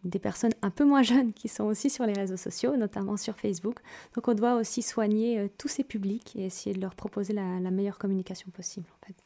[0.03, 3.35] des personnes un peu moins jeunes qui sont aussi sur les réseaux sociaux, notamment sur
[3.35, 3.79] Facebook.
[4.15, 7.59] Donc on doit aussi soigner euh, tous ces publics et essayer de leur proposer la,
[7.71, 8.87] meilleure communication possible.
[9.01, 9.24] En fait.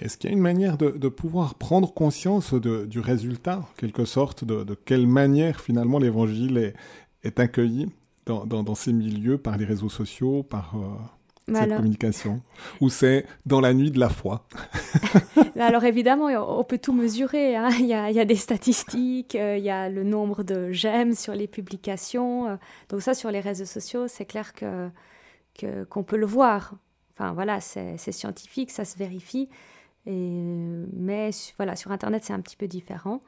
[0.00, 4.44] Est-ce qu'il y a une manière de, pouvoir prendre conscience du résultat, en quelque sorte,
[4.44, 6.74] de, de quelle manière finalement l'évangile est,
[7.24, 7.88] est accueilli
[8.26, 12.40] dans, dans, ces milieux par les réseaux sociaux, par, euh, cette communication?
[12.80, 14.46] Ou c'est dans la nuit de la foi?
[15.58, 17.56] Alors évidemment, on peut tout mesurer.
[17.56, 17.70] Hein.
[17.78, 21.46] Il, y a, des statistiques, euh, il y a le nombre de j'aime sur les
[21.46, 22.48] publications.
[22.48, 22.56] Euh.
[22.88, 24.88] Donc ça, sur les réseaux sociaux, c'est clair que
[25.90, 26.74] qu'on peut le voir.
[27.22, 29.48] Enfin voilà, c'est scientifique, ça se vérifie.
[30.06, 30.40] Et,
[30.92, 33.20] mais voilà, sur Internet, c'est un petit peu différent.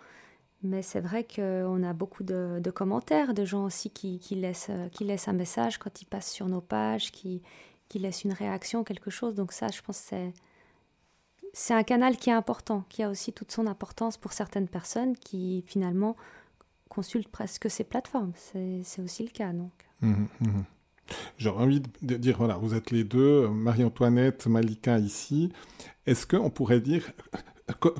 [0.64, 5.28] Mais c'est vrai qu'on a beaucoup de, commentaires, de gens aussi qui, laissent, qui laissent
[5.28, 7.40] un message quand ils passent sur nos pages, qui,
[7.88, 9.36] qui laissent une réaction, quelque chose.
[9.36, 10.32] Donc ça, je pense que c'est,
[11.52, 15.16] c'est un canal qui est important, qui a aussi toute son importance pour certaines personnes
[15.16, 16.16] qui finalement
[16.88, 18.32] consultent presque ces plateformes.
[18.34, 19.52] C'est, aussi le cas.
[19.52, 19.72] Donc.
[20.00, 20.64] Mmh, mmh.
[21.38, 25.52] J'aurais envie de dire, voilà, vous êtes les deux, Marie-Antoinette, Malika ici.
[26.06, 27.10] Est-ce qu'on pourrait dire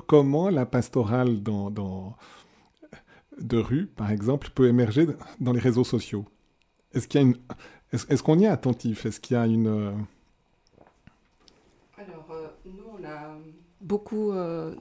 [0.07, 2.15] comment la pastorale dans,
[3.39, 5.07] de rue, par exemple, peut émerger
[5.39, 6.25] dans les réseaux sociaux?
[6.93, 7.35] Est-ce qu'il.
[7.91, 9.05] Est-ce qu'on y est attentif?
[9.05, 9.67] Est-ce qu'il y a une...
[11.97, 13.37] Alors, euh, nous, on a
[13.79, 14.75] beaucoup euh,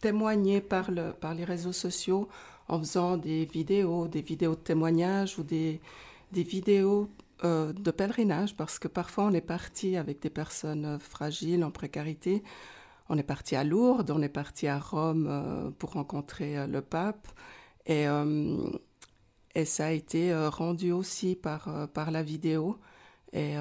[0.00, 2.28] témoigné par, le, par les réseaux sociaux
[2.68, 5.80] en faisant des vidéos, des vidéos de témoignages ou des,
[6.30, 7.08] des vidéos
[7.42, 12.42] de pèlerinage, parce que parfois on est parti avec des personnes fragiles, en précarité.
[13.08, 17.26] On est parti à Lourdes, on est parti à Rome pour rencontrer le pape.
[17.86, 18.70] Et, euh,
[19.54, 22.78] et ça a été euh, rendu aussi par, euh, par la vidéo.
[23.32, 23.54] Et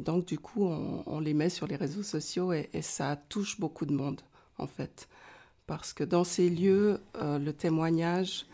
[0.00, 3.92] donc, du coup, on, les met sur les réseaux sociaux et, ça touche beaucoup de
[3.92, 4.20] monde,
[4.58, 5.08] en fait.
[5.68, 8.46] Parce que dans ces lieux, le témoignage,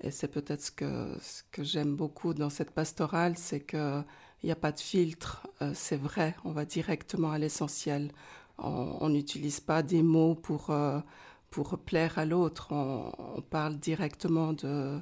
[0.00, 4.04] et c'est peut-être ce que, j'aime beaucoup dans cette pastorale, c'est qu'il
[4.44, 8.12] n'y a pas de filtre, c'est vrai, on va directement à l'essentiel.
[8.58, 10.70] On n'utilise pas des mots pour
[11.50, 15.00] pour plaire à l'autre, on, parle directement de,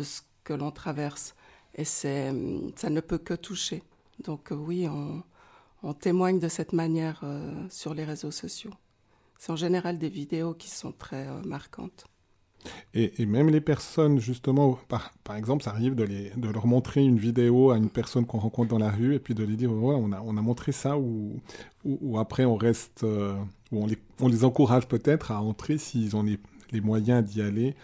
[0.00, 1.34] ce que l'on traverse.
[1.74, 3.82] Et ça ne peut que toucher.
[4.22, 4.86] Donc oui,
[5.82, 8.72] on, témoigne de cette manière euh, sur les réseaux sociaux.
[9.38, 12.06] C'est en général des vidéos qui sont très euh, marquantes.
[12.94, 17.02] Et, même les personnes, justement, par, par exemple, ça arrive de, les, de, leur montrer
[17.02, 19.70] une vidéo à une personne qu'on rencontre dans la rue et puis de lui dire,
[19.70, 21.40] ouais, on a, on a montré ça, ou,
[21.84, 23.34] ou, après on reste, euh,
[23.72, 26.38] ou on les, on les encourage peut-être à entrer s'ils ont les,
[26.72, 27.74] les moyens d'y aller.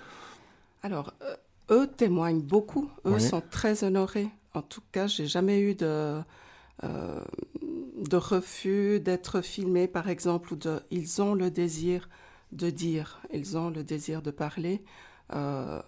[0.82, 1.36] Alors, euh,
[1.70, 4.28] eux témoignent beaucoup, eux sont très honorés.
[4.54, 6.20] En tout cas, j'ai jamais eu de,
[6.84, 7.20] euh,
[7.62, 12.08] de refus d'être filmé, par exemple, ou de, ils ont le désir
[12.52, 14.84] de dire, ils ont le désir de parler.
[15.34, 15.82] Euh,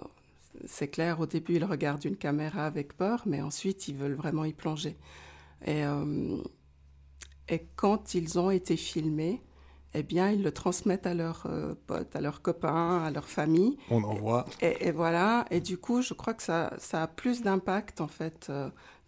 [0.66, 4.44] c'est clair, au début, ils regardent une caméra avec peur, mais ensuite, ils veulent vraiment
[4.44, 4.96] y plonger.
[5.64, 6.38] Et, euh,
[7.48, 9.42] et quand ils ont été filmés,
[9.92, 13.76] eh bien, ils le transmettent à leurs euh, potes, à leurs copains, à leur famille.
[13.90, 14.46] On en voit.
[14.60, 15.44] Et, voilà.
[15.50, 18.50] Et du coup, je crois que ça, ça a plus d'impact, en fait,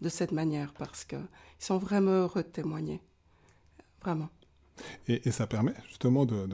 [0.01, 1.19] de cette manière, parce qu'ils
[1.59, 3.01] sont vraiment heureux de témoigner.
[4.01, 4.29] Vraiment.
[5.07, 6.47] Et, ça permet justement de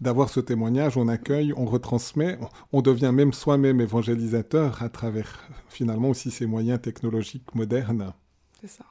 [0.00, 2.38] d'avoir ce témoignage, on accueille, on retransmet,
[2.72, 8.12] on devient même soi-même évangélisateur à travers finalement aussi ces moyens technologiques modernes.
[8.60, 8.84] C'est ça.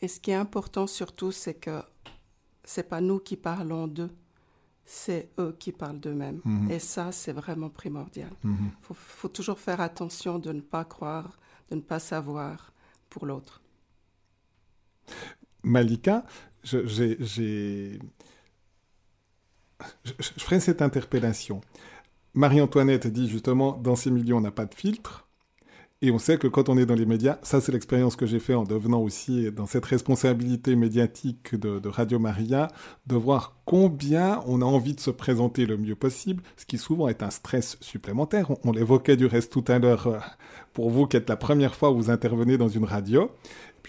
[0.00, 1.82] Et, ce qui est important surtout, c'est que
[2.64, 4.10] c'est pas nous qui parlons d'eux,
[4.84, 6.40] c'est eux qui parlent d'eux-mêmes.
[6.44, 6.70] Mhm.
[6.70, 8.30] Et ça, c'est vraiment primordial.
[8.44, 8.70] Il mhm.
[8.80, 11.38] faut, faut, toujours faire attention de ne pas croire,
[11.70, 12.72] de ne pas savoir
[13.08, 13.62] pour l'autre.
[15.62, 16.24] Malika,
[16.62, 17.98] j'ai
[20.04, 21.60] je, ferai cette interpellation.
[22.34, 25.26] Marie-Antoinette dit justement, dans ces milieux, on n'a pas de filtre.
[26.02, 28.38] Et on sait que quand on est dans les médias, ça c'est l'expérience que j'ai
[28.38, 32.68] fait en devenant aussi dans cette responsabilité médiatique de, Radio Maria,
[33.06, 37.08] de voir combien on a envie de se présenter le mieux possible, ce qui souvent
[37.08, 38.50] est un stress supplémentaire.
[38.64, 40.18] On, l'évoquait du reste tout à l'heure euh,
[40.72, 43.30] pour vous qui êtes la première fois où vous intervenez dans une radio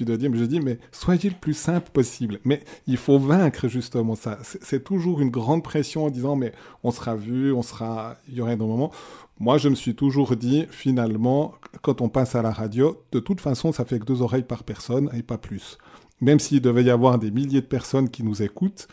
[0.06, 2.40] de dire, je dis, mais soyez le plus simple possible?
[2.44, 4.38] Mais il faut vaincre justement ça.
[4.42, 8.42] C'est toujours une grande pression en disant, mais on sera vu, on sera, il y
[8.42, 8.92] aurait un moment.
[9.40, 13.42] Moi, je me suis toujours dit, finalement, quand on passe à la radio, de toute
[13.42, 15.78] façon, ça fait que deux oreilles par personne et pas plus.
[16.22, 18.88] Même s'il devait y avoir des milliers de personnes qui nous écoutent,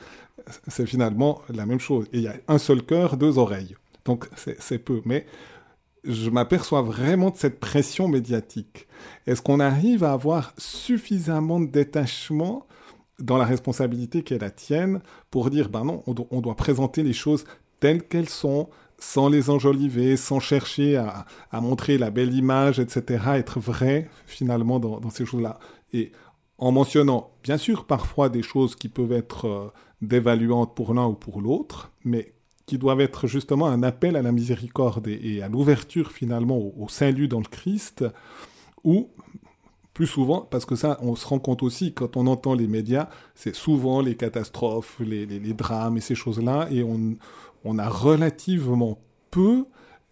[0.67, 2.07] c'est finalement la même chose.
[2.13, 3.77] Et il y a un seul cœur, deux oreilles.
[4.05, 5.03] Donc c'est peu.
[5.05, 5.27] Mais
[6.05, 8.87] je m'aperçois vraiment de cette pression médiatique.
[9.27, 12.67] Est-ce qu'on arrive à avoir suffisamment de détachement
[13.19, 17.13] dans la responsabilité qui est la tienne pour dire, ben non, on, doit présenter les
[17.13, 17.45] choses
[17.81, 21.27] telles qu'elles sont, sans les enjoliver, sans chercher à,
[21.61, 25.59] montrer la belle image, etc., être vrai finalement dans, ces choses-là?
[25.93, 26.13] Et
[26.59, 31.15] en mentionnant, bien sûr, parfois des choses qui peuvent être euh, dévaluantes pour l'un ou
[31.15, 32.35] pour l'autre, mais
[32.69, 37.27] qui doivent être justement un appel à la miséricorde et, à l'ouverture finalement au, salut
[37.27, 38.05] dans le Christ,
[38.85, 39.09] ou
[39.95, 43.09] plus souvent, parce que ça, on se rend compte aussi, quand on entend les médias,
[43.35, 48.99] c'est souvent les catastrophes, les, drames et ces choses-là, et on, a relativement
[49.31, 49.65] peu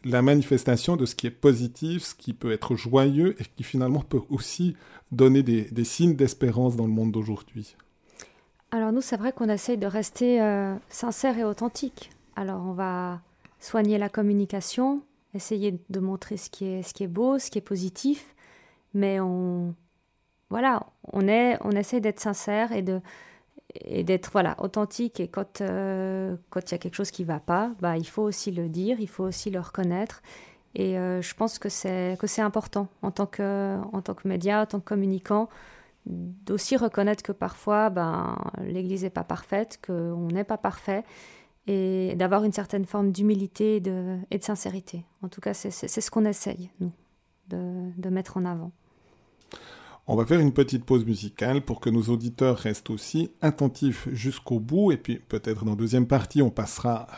[0.04, 4.00] la manifestation de ce qui est positif, ce qui peut être joyeux et qui finalement
[4.00, 4.76] peut aussi
[5.12, 7.76] donner des, signes d'espérance dans le monde d'aujourd'hui.
[8.70, 12.10] Alors nous, c'est vrai qu'on essaye de rester euh, sincère et authentique.
[12.36, 13.20] Alors on va
[13.58, 15.02] soigner la communication,
[15.34, 18.34] essayer de montrer ce qui est, beau, ce qui est positif,
[18.94, 19.74] mais on,
[20.50, 23.00] voilà, on est, on essaie d'être sincère et de
[23.74, 25.20] et d'être voilà authentique.
[25.20, 28.22] Et quand euh, quand il y a quelque chose qui va pas bah il faut
[28.22, 30.22] aussi le dire il faut aussi le reconnaître.
[30.74, 34.28] Et euh, je pense que c'est que c'est important en tant que en tant que
[34.28, 35.48] média en tant que communicant
[36.06, 41.04] d'aussi reconnaître que parfois ben l'église n'est pas parfaite qu'on n'est pas parfait
[41.66, 45.04] et d'avoir une certaine forme d'humilité et de, de sincérité.
[45.22, 46.92] En tout cas c'est ce qu'on essaye nous
[47.48, 48.72] de, de mettre en avant.
[50.08, 54.60] On va faire une petite pause musicale pour que nos auditeurs restent aussi attentifs jusqu'au
[54.60, 54.92] bout.
[54.92, 57.08] Et puis peut-être dans la deuxième partie on passera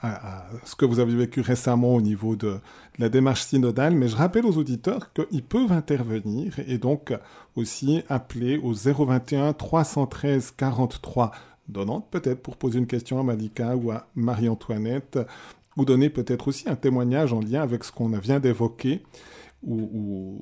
[0.00, 2.60] à, ce que vous avez vécu récemment au niveau de,
[2.98, 7.12] la démarche synodale, mais je rappelle aux auditeurs qu'ils peuvent intervenir et donc
[7.54, 11.32] aussi appeler au 021 313 43
[11.68, 15.18] donnant peut-être pour poser une question à Malika ou à Marie-Antoinette,
[15.76, 19.02] ou donner peut-être aussi un témoignage en lien avec ce qu'on vient d'évoquer
[19.62, 20.40] ou,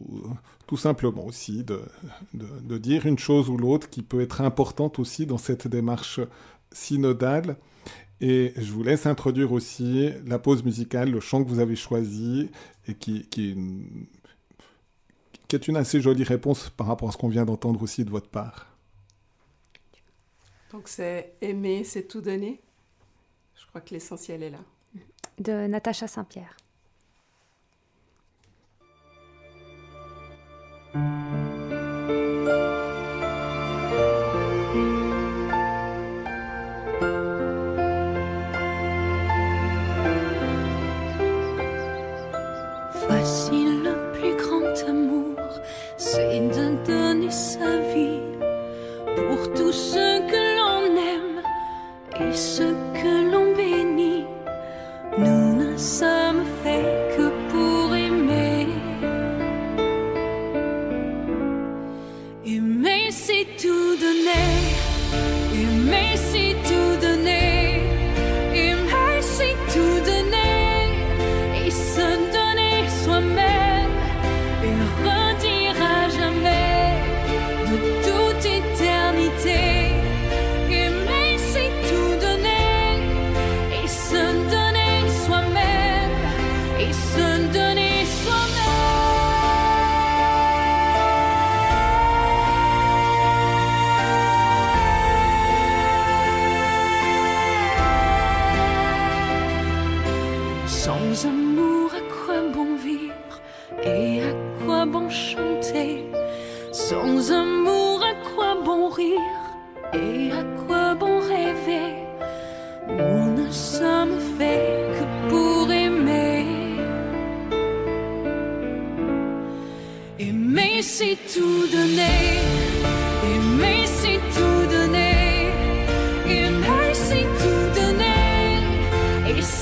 [0.67, 1.81] tout simplement aussi de,
[2.35, 6.21] de, dire une chose ou l'autre qui peut être importante aussi dans cette démarche
[6.73, 7.57] synodale.
[8.21, 12.51] Et je vous laisse introduire aussi la pause musicale, le chant que vous avez choisi
[12.89, 13.55] et qui, qui,
[15.49, 18.11] qui est une assez jolie réponse par rapport à ce qu'on vient d'entendre aussi de
[18.11, 18.76] votre part.
[20.73, 22.61] Donc c'est aimer, c'est tout donner.
[23.55, 24.61] Je crois que l'essentiel est là.
[25.39, 26.57] De Natacha Saint-Pierre.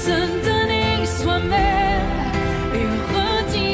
[0.07, 1.95] Jamais
[2.73, 3.74] de toute éternité.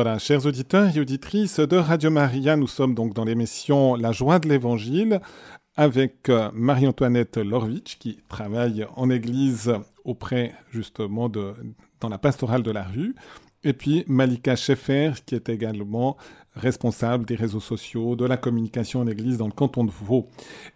[0.00, 4.38] Voilà, chers auditeurs et auditrices de Radio Maria, nous sommes donc dans l'émission La joie
[4.38, 5.20] de l'Évangile
[5.74, 9.74] avec euh, Marie-Antoinette Lorvitch qui travaille en église
[10.04, 11.52] auprès justement de
[11.98, 13.16] dans la pastorale de la rue
[13.64, 16.16] et puis Malika Scheffer qui est également
[16.54, 20.28] responsable des réseaux sociaux, de la communication en église dans le canton de Vaud.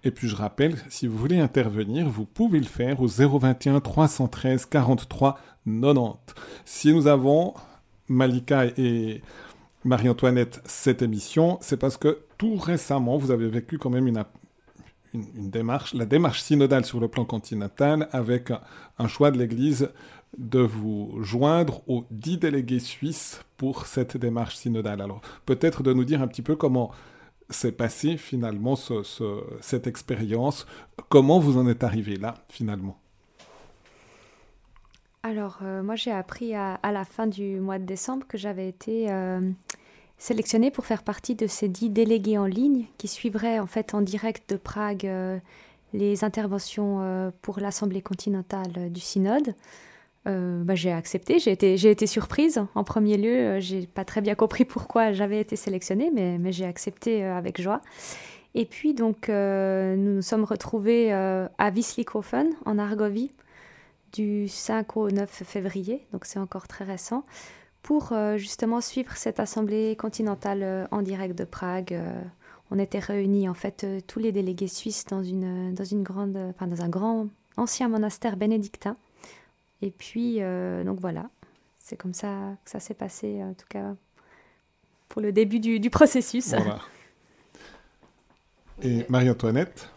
[0.03, 4.67] Et puis je rappelle, si vous voulez intervenir, vous pouvez le faire au 021 313
[4.67, 6.35] 43 90.
[6.65, 7.55] Si nous avons
[8.13, 9.23] Malika et
[9.85, 14.23] Marie-Antoinette cette émission, c'est parce que tout récemment, vous avez vécu quand même une,
[15.15, 18.53] démarche, la démarche synodale sur le plan continental, avec
[18.99, 19.89] un, choix de l'Église
[20.39, 25.01] de vous joindre aux dix délégués suisses pour cette démarche synodale.
[25.01, 26.91] Alors peut-être de nous dire un petit peu comment
[27.51, 28.77] s'est passée finalement
[29.61, 30.67] cette expérience,
[31.09, 33.02] comment vous en êtes arrivé là finalement?
[35.25, 39.07] Alors, euh, moi, j'ai appris à, la fin du mois de décembre que j'avais été
[39.09, 39.41] euh,
[40.19, 44.01] sélectionnée pour faire partie de ces dix délégués en ligne qui suivraient en fait en
[44.01, 45.39] direct de Prague euh,
[45.93, 49.55] les interventions pour l'Assemblée continentale du Synode.
[50.25, 52.65] Bah, j'ai accepté, j'ai été, surprise.
[52.75, 56.65] En premier lieu, j'ai pas très bien compris pourquoi j'avais été sélectionnée, mais, mais j'ai
[56.65, 57.83] accepté avec joie.
[58.55, 63.33] Et puis donc, nous nous sommes retrouvés à Wislikofen, en Argovie,
[64.13, 67.25] du 5 au 9 février, donc c'est encore très récent,
[67.83, 71.93] pour euh, justement suivre cette assemblée continentale euh, en direct de Prague.
[71.95, 72.23] Euh,
[72.71, 76.67] on était réunis en fait tous les délégués suisses dans une dans une grande, enfin
[76.67, 78.97] dans un grand ancien monastère bénédictin.
[79.83, 80.41] Et puis
[80.87, 81.29] donc voilà,
[81.79, 83.95] c'est comme ça que ça s'est passé en tout cas
[85.11, 86.55] pour le début du, du processus.
[86.55, 86.79] Voilà.
[88.83, 89.91] Et Marie-Antoinette?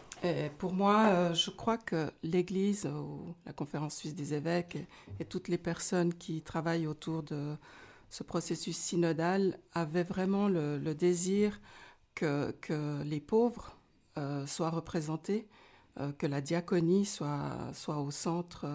[0.58, 4.78] Pour moi, euh, je crois que l'Église, ou la conférence suisse des évêques
[5.20, 7.56] et, toutes les personnes qui travaillent autour de
[8.10, 11.60] ce processus synodal avaient vraiment le, désir
[12.14, 12.54] que,
[13.04, 13.76] les pauvres
[14.16, 15.48] euh, soient représentés,
[16.00, 18.66] euh, que la diaconie soit, soit au centre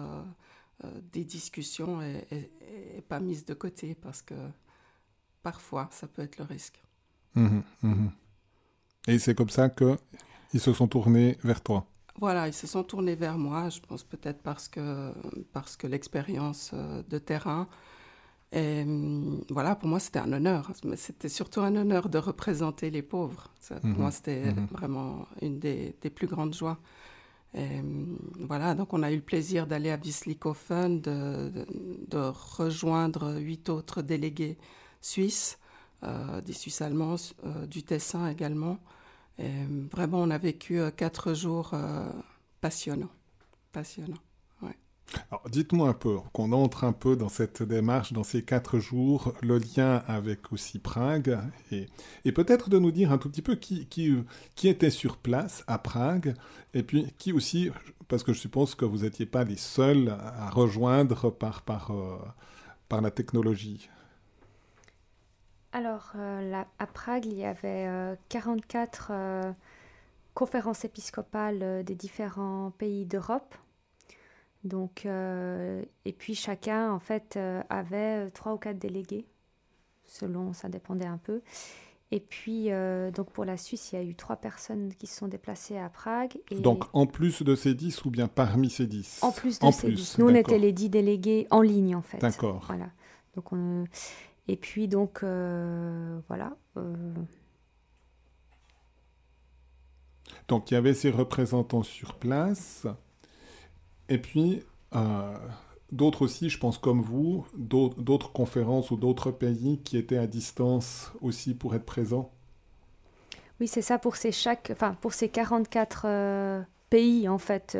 [1.12, 4.34] des discussions et, pas mise de côté, parce que
[5.42, 6.82] parfois, ça peut être le risque.
[7.34, 8.08] Mmh mmh
[9.08, 9.96] et c'est comme ça que
[10.52, 11.86] ils se sont tournés vers toi.
[12.18, 15.12] Voilà, ils se sont tournés vers moi, je pense peut-être parce que,
[15.52, 17.68] parce que l'expérience euh, de terrain.
[18.52, 20.70] Et hum, voilà, pour moi, c'était un honneur.
[20.84, 23.48] Mais c'était surtout un honneur de représenter les pauvres.
[23.68, 23.96] pour mhm.
[23.96, 24.66] moi, c'était mhm.
[24.66, 26.78] vraiment une des, des, plus grandes joies.
[27.54, 31.50] Et hum, voilà, donc on a eu le plaisir d'aller à Wislikofen, de,
[32.08, 32.18] de,
[32.58, 34.58] rejoindre huit autres délégués
[35.00, 35.58] suisses,
[36.04, 38.78] euh, des Suisses allemands, euh, du Tessin également.
[39.38, 42.08] Vraiment, on a vécu euh, quatre jours euh,
[42.60, 43.10] passionnants.
[43.72, 44.18] Passionnants.
[45.30, 49.34] Alors, dites-moi un peu, qu'on entre un peu dans cette démarche, dans ces quatre jours,
[49.42, 51.38] le lien avec aussi Prague,
[51.70, 53.86] et, peut-être de nous dire un tout petit peu qui,
[54.64, 56.34] était sur place à Prague,
[56.72, 57.70] et puis qui aussi,
[58.08, 62.16] parce que je suppose que vous n'étiez pas les seuls à rejoindre par, par, euh,
[62.88, 63.90] par la technologie.
[65.72, 67.88] Alors, euh, à Prague, il y avait
[68.28, 69.52] 44 euh, euh,
[70.34, 73.54] conférences épiscopales des différents pays d'Europe.
[74.64, 77.36] Donc, et puis chacun, en fait,
[77.68, 79.26] avait trois ou quatre délégués,
[80.04, 81.42] selon, ça dépendait un peu.
[82.12, 82.68] Et puis,
[83.12, 85.88] donc pour la Suisse, il y a eu trois personnes qui se sont déplacées à
[85.88, 86.38] Prague.
[86.52, 89.18] Et donc, en plus de ces dix ou bien parmi ces dix?
[89.22, 90.16] En plus de ces dix.
[90.18, 92.18] Nous, on était les dix délégués en ligne, en fait.
[92.18, 92.62] D'accord.
[92.68, 92.90] Voilà.
[93.34, 93.84] Donc, on,
[94.48, 96.56] et puis donc, euh, voilà.
[96.76, 97.14] Euh.
[100.48, 102.86] Donc il y avait ces représentants sur place.
[104.08, 104.62] Et puis,
[104.94, 105.36] euh,
[105.92, 111.12] d'autres aussi, je pense comme vous, d'autres conférences ou d'autres pays qui étaient à distance
[111.20, 112.32] aussi pour être présents.
[113.60, 117.78] Oui, c'est ça pour ces, chaque, enfin, pour ces 44 pays, en fait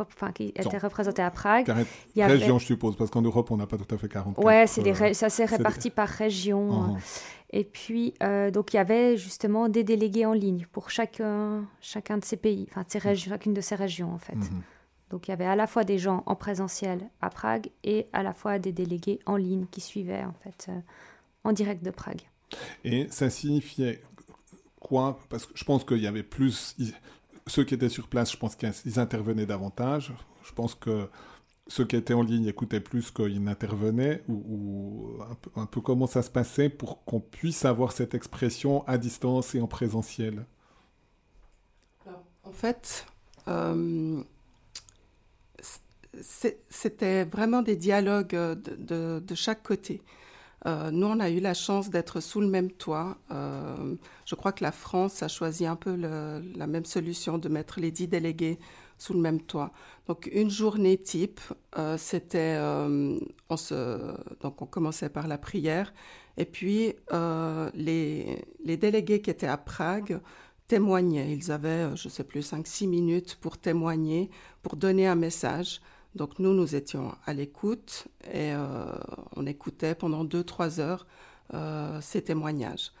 [0.00, 1.72] enfin, qui était représenté à Prague.
[2.14, 4.38] Il y région, je suppose, parce qu'en Europe, on n'a pas tout à fait 40.
[4.38, 6.94] Ouais, c'est euh, ça s'est réparti par région.
[6.94, 6.98] Uh-huh.
[7.50, 12.16] Et puis, euh, donc, il y avait justement des délégués en ligne pour chacun, chacun
[12.16, 14.34] de ces pays, enfin, ces chacune de ces régions, en fait.
[14.34, 14.62] Uh-huh.
[15.10, 18.22] Donc, il y avait à la fois des gens en présentiel à Prague et à
[18.22, 20.80] la fois des délégués en ligne qui suivaient, en fait, euh,
[21.44, 22.22] en direct de Prague.
[22.84, 24.00] Et ça signifiait
[24.80, 25.18] quoi?
[25.28, 26.74] Parce que je pense qu'il y avait plus
[27.46, 30.12] ceux qui étaient sur place, je pense qu'ils intervenaient davantage.
[30.44, 31.08] Je pense que
[31.68, 35.18] ceux qui étaient en ligne écoutaient plus qu'ils n'intervenaient, ou,
[35.56, 39.60] un, peu, comment ça se passait pour qu'on puisse avoir cette expression à distance et
[39.60, 40.44] en présentiel
[42.44, 43.06] En fait,
[43.48, 44.22] euh,
[46.68, 50.02] c'était vraiment des dialogues de, chaque côté.
[50.64, 53.18] Nous, on a eu la chance d'être sous le même toit.
[53.30, 57.90] je crois que la France a choisi un peu la même solution de mettre les
[57.90, 58.58] dix délégués
[58.98, 59.72] sous le même toit.
[60.06, 61.40] Donc une journée type,
[61.96, 65.92] c'était, on se, donc on commençait par la prière,
[66.36, 66.94] et puis
[67.74, 70.20] les, les, délégués qui étaient à Prague
[70.72, 71.34] témoignaient.
[71.34, 74.30] Ils avaient, je ne sais plus, 5-6 minutes pour témoigner,
[74.62, 75.82] pour donner un message.
[76.14, 78.84] Donc nous, nous étions à l'écoute et euh,
[79.34, 81.06] on écoutait pendant deux, trois heures
[81.54, 82.92] euh, ces témoignages.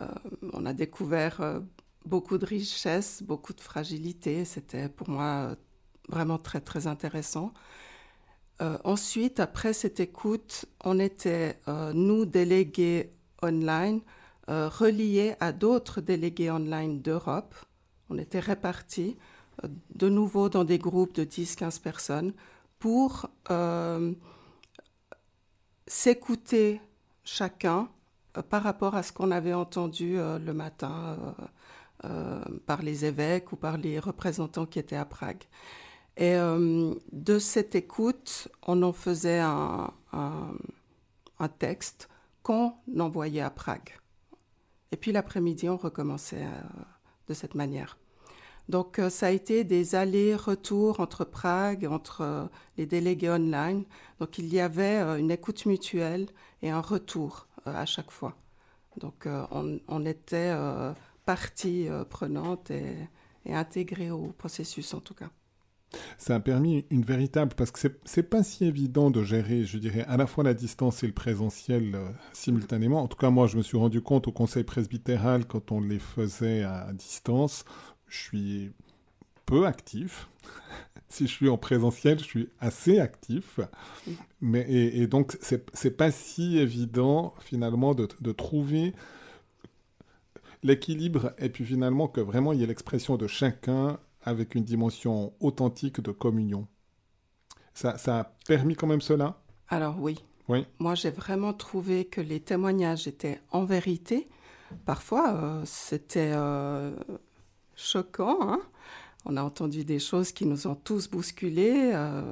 [0.00, 0.06] Euh,
[0.52, 1.60] on a découvert
[2.06, 4.44] beaucoup de richesses, beaucoup de fragilité.
[4.44, 5.56] C'était pour moi
[6.08, 7.52] vraiment très, très intéressant.
[8.84, 11.58] ensuite, après cette écoute, on était,
[11.94, 14.00] nous, délégués online,
[14.48, 17.54] reliés à d'autres délégués online d'Europe.
[18.08, 19.16] On était répartis
[19.94, 22.32] de nouveau dans des groupes de 10-15 personnes
[22.78, 24.12] pour euh,
[25.86, 26.80] s'écouter
[27.22, 27.88] chacun
[28.36, 31.34] euh, par rapport à ce qu'on avait entendu euh, le matin
[32.66, 35.44] par les évêques ou par les représentants qui étaient à Prague.
[36.16, 36.34] Et
[37.12, 42.08] de cette écoute, on en faisait un, un texte
[42.42, 44.00] qu'on envoyait à Prague.
[44.90, 46.44] Et puis l'après-midi, on recommençait
[47.28, 47.96] de cette manière.
[48.68, 52.44] Donc euh, ça a été des allers-retours entre Prague, entre euh,
[52.76, 53.84] les délégués online.
[54.20, 56.26] Donc il y avait euh, une écoute mutuelle
[56.62, 58.36] et un retour à chaque fois.
[58.98, 59.26] Donc
[59.88, 60.54] on, était
[61.24, 63.08] partie prenante et,
[63.48, 65.30] intégrée au processus en tout cas.
[66.18, 70.04] Ça a permis une véritable, parce que c'est pas si évident de gérer, je dirais,
[70.08, 71.96] à la fois la distance et le présentiel
[72.32, 73.02] simultanément.
[73.02, 75.98] En tout cas, moi, je me suis rendu compte au conseil presbytéral quand on les
[75.98, 77.64] faisait à distance
[78.12, 78.72] je suis
[79.46, 80.28] peu actif.
[81.08, 83.58] si je suis en présentiel, je suis assez actif.
[84.40, 88.92] Mais, et, donc, c'est pas si évident, finalement, de, de trouver
[90.62, 95.32] l'équilibre et puis finalement que vraiment il y ait l'expression de chacun avec une dimension
[95.40, 96.68] authentique de communion.
[97.74, 99.40] Ça, ça a permis quand même cela?
[99.68, 100.22] Alors oui.
[100.48, 100.66] Oui.
[100.78, 104.28] Moi, j'ai vraiment trouvé que les témoignages étaient en vérité.
[104.84, 106.94] Parfois, euh, c'était euh,
[107.76, 108.38] choquant.
[108.42, 108.60] Hein.
[109.24, 112.22] on a entendu des choses qui nous ont tous bousculés, euh,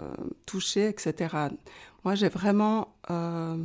[0.47, 1.49] touchés, etc.
[2.05, 3.64] Moi, j'ai vraiment euh,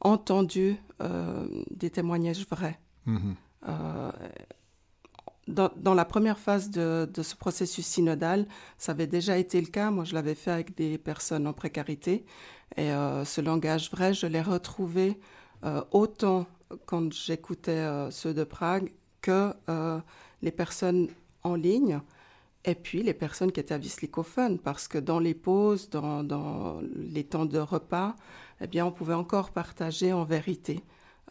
[0.00, 2.78] entendu euh, des témoignages vrais.
[3.06, 4.12] Mm-hmm.
[5.48, 8.46] Dans, la première phase de, ce processus synodal,
[8.78, 9.90] ça avait déjà été le cas.
[9.90, 12.24] Moi, je l'avais fait avec des personnes en précarité.
[12.76, 15.18] Et ce langage vrai, je l'ai retrouvé
[15.90, 16.46] autant
[16.86, 19.52] quand j'écoutais ceux de Prague que
[20.42, 21.08] les personnes
[21.42, 22.00] en ligne
[22.64, 27.24] et puis les personnes qui étaient à Wislikofen, parce que dans les pauses, dans, les
[27.24, 28.14] temps de repas,
[28.60, 30.80] eh bien, on pouvait encore partager en vérité.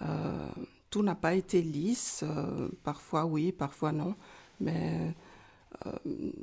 [0.02, 0.50] Euh,
[0.90, 4.14] tout n'a pas été lisse, euh, parfois oui, parfois non,
[4.60, 5.16] mais
[5.86, 5.92] euh,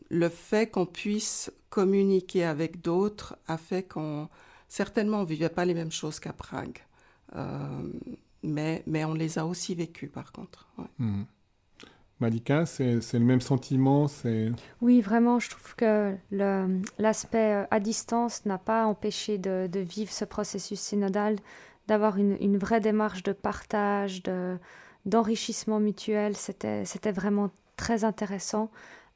[0.09, 4.31] le fait qu'on puisse communiquer avec d'autres a fait qu'on,
[4.69, 6.79] certainement, on vivait pas les mêmes choses qu'à Prague,
[8.43, 10.66] mais, mais on les a aussi vécues par contre.
[10.99, 11.25] Mmh.
[12.21, 14.07] Malika, c'est le même sentiment
[14.81, 16.14] Oui, vraiment, je trouve que
[16.99, 21.37] l'aspect euh, à distance n'a pas empêché de, vivre ce processus synodal,
[21.87, 24.23] d'avoir une, vraie démarche de partage,
[25.07, 26.35] d'enrichissement mutuel.
[26.37, 28.69] C'était vraiment très intéressant,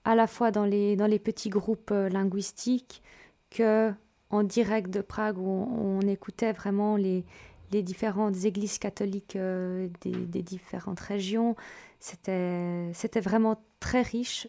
[0.04, 3.02] à la fois dans les, petits groupes euh, linguistiques
[3.50, 3.92] que
[4.30, 7.24] en direct de Prague où on, écoutait vraiment les,
[7.70, 11.56] différentes églises catholiques euh, des différentes régions
[12.02, 14.48] c'était, c'était vraiment très riche.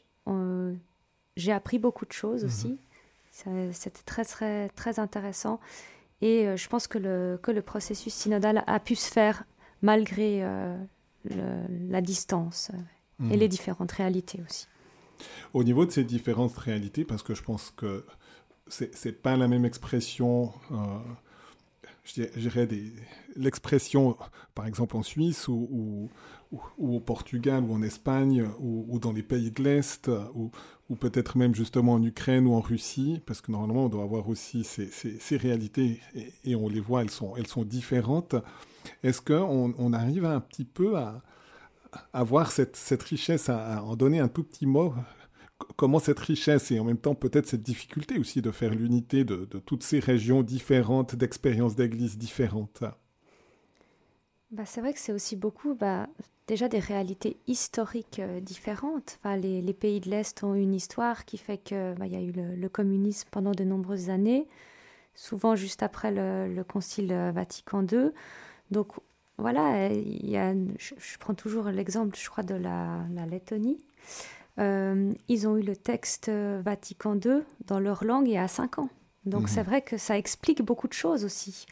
[1.37, 2.47] j'ai appris beaucoup de choses mhm.
[2.47, 2.77] aussi.
[3.31, 5.59] C'était très, très, très intéressant.
[6.21, 9.43] Et euh, je pense que le, que le processus synodal a pu se faire
[9.83, 10.75] malgré euh,
[11.89, 13.39] la distance euh, et mhm.
[13.39, 14.67] les différentes réalités aussi.
[15.53, 18.03] Au niveau de ces différentes réalités, parce que je pense que
[18.67, 20.51] c'est, c'est pas la même expression
[22.03, 22.67] je dirais,
[23.35, 24.17] l'expression,
[24.55, 26.09] par exemple en Suisse ou,
[26.77, 30.51] au Portugal ou en Espagne ou, dans les pays de l'Est ou,
[30.95, 34.63] peut-être même justement en Ukraine ou en Russie, parce que normalement on doit avoir aussi
[34.63, 36.01] ces, réalités
[36.43, 38.35] et, on les voit, elles sont, différentes.
[39.01, 41.23] Est-ce qu'on on arrive un petit peu à,
[42.11, 44.93] avoir cette, cette richesse, à, en donner un tout petit mot?
[45.75, 49.45] Comment cette richesse et en même temps peut-être cette difficulté aussi de faire l'unité de,
[49.65, 52.83] toutes ces régions différentes, d'expériences d'église différentes?
[54.51, 56.07] Bah, C'est vrai que c'est aussi beaucoup bah,
[56.47, 59.19] déjà des réalités historiques euh, différentes.
[59.25, 62.69] les, pays de l'Est ont une histoire qui fait qu'il bah, y a eu le,
[62.69, 64.47] communisme pendant de nombreuses années,
[65.15, 68.11] souvent juste après le, Concile Vatican II.
[68.71, 68.93] Donc
[69.37, 73.77] voilà, je, prends toujours l'exemple, je crois, de la Lettonie.
[74.59, 78.77] Euh, ils ont eu le texte Vatican II dans leur langue il y a cinq
[78.79, 78.89] ans.
[79.25, 79.47] Donc mhm.
[79.47, 81.65] c'est vrai que ça explique beaucoup de choses aussi.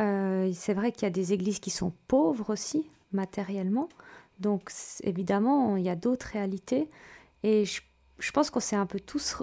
[0.00, 3.88] Euh, c'est vrai qu'il y a des églises qui sont pauvres aussi, matériellement.
[4.38, 4.70] Donc
[5.02, 6.88] évidemment, il y a d'autres réalités.
[7.42, 9.42] Et je, pense qu'on s'est un peu tous,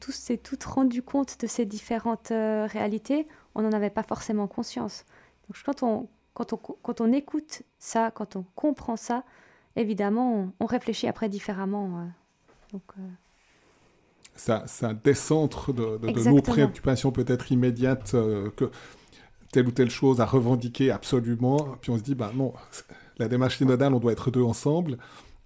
[0.00, 3.26] tous et toutes rendu compte de ces différentes euh, réalités.
[3.54, 5.04] On n'en avait pas forcément conscience.
[5.46, 9.24] Donc quand on, quand, on, quand on écoute ça, quand on comprend ça,
[9.80, 12.00] évidemment, on, réfléchit après différemment.
[12.00, 12.04] Euh.
[12.72, 12.82] donc,
[14.34, 18.70] ça, ça décentre de, de, nos préoccupations peut-être immédiates que
[19.50, 21.76] telle ou telle chose à revendiquer absolument.
[21.80, 22.52] Puis on se dit, bah non,
[23.18, 24.98] la démarche synodale, on doit être deux ensemble.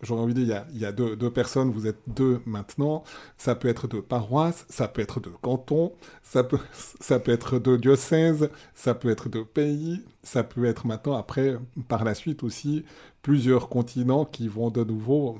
[0.02, 3.04] J'aurais envie de dire, il y a, deux, personnes, vous êtes deux maintenant.
[3.38, 5.92] Ça peut être deux paroisses, ça peut être deux cantons,
[6.22, 6.58] ça peut,
[7.00, 11.56] ça peut être deux diocèses, ça peut être deux pays, ça peut être maintenant, après,
[11.88, 12.84] par la suite aussi,
[13.22, 15.38] plusieurs continents qui vont de nouveau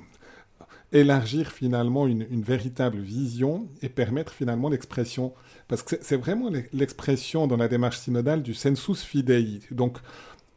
[0.92, 5.32] élargir finalement une, une véritable vision et permettre finalement l'expression
[5.72, 9.96] parce que c'est vraiment l'expression dans la démarche synodale du sensus fidei, donc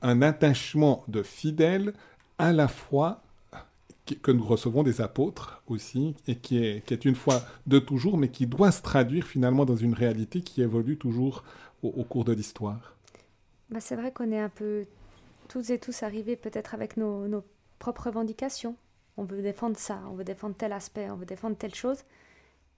[0.01, 1.93] un attachement de fidèles
[2.37, 3.21] à la foi
[4.13, 8.17] que nous recevons des apôtres aussi, et qui est, qui est une foi de toujours,
[8.17, 11.43] mais qui doit se traduire finalement dans une réalité qui évolue toujours
[11.81, 12.95] au, cours de l'histoire.
[13.69, 14.85] Bah c'est vrai qu'on est un peu
[15.47, 17.43] tous et tous arrivés peut-être avec nos, nos
[17.79, 18.75] propres revendications.
[19.17, 21.99] On veut défendre ça, on veut défendre tel aspect, on veut défendre telle chose.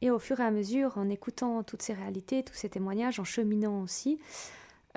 [0.01, 3.23] Et au fur et à mesure, en écoutant toutes ces réalités, tous ces témoignages, en
[3.23, 4.19] cheminant aussi,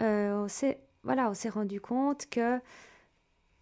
[0.01, 2.59] euh, on s'est voilà, on s'est rendu compte que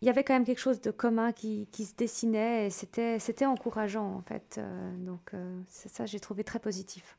[0.01, 3.19] il y avait quand même quelque chose de commun qui, qui se dessinait et c'était
[3.19, 4.57] c'était encourageant en fait.
[4.59, 7.17] Euh, donc euh, c'est ça, j'ai trouvé très positif.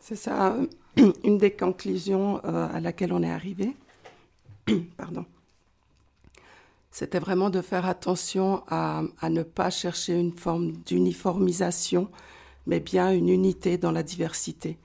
[0.00, 0.56] C'est ça,
[1.24, 3.74] une des conclusions à laquelle on est arrivé.
[4.96, 5.26] Pardon.
[6.90, 12.10] C'était vraiment de faire attention à, à, ne pas chercher une forme d'uniformisation
[12.68, 14.78] mais bien une unité dans la diversité.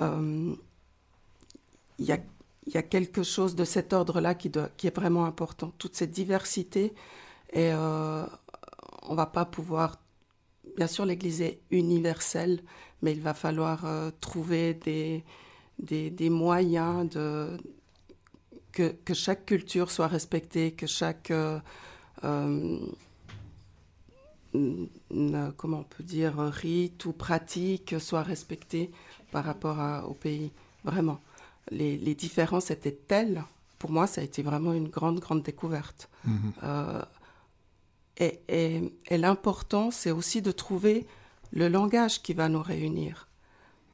[0.00, 0.54] Euh,
[2.68, 6.92] il y, a, quelque chose de cet ordre-là qui, est vraiment important, toute cette diversité.
[7.54, 8.26] Et euh,
[9.04, 9.98] on va pas pouvoir,
[10.76, 12.60] bien sûr, l'Église est universelle,
[13.00, 15.24] mais il va falloir euh, trouver des,
[16.28, 17.08] moyens
[18.72, 21.58] que, que, chaque culture soit respectée, que chaque euh,
[25.56, 28.90] comment on peut dire, rite ou pratique soit respecté
[29.32, 30.52] par rapport au pays.
[30.84, 31.18] Vraiment.
[31.70, 33.44] Les, différences étaient telles.
[33.78, 36.08] Pour moi, ça a été vraiment une grande, grande découverte.
[36.24, 36.52] Mhm.
[36.64, 37.02] Euh,
[38.16, 41.06] et, et, l'important, c'est aussi de trouver
[41.52, 43.28] le langage qui va nous réunir.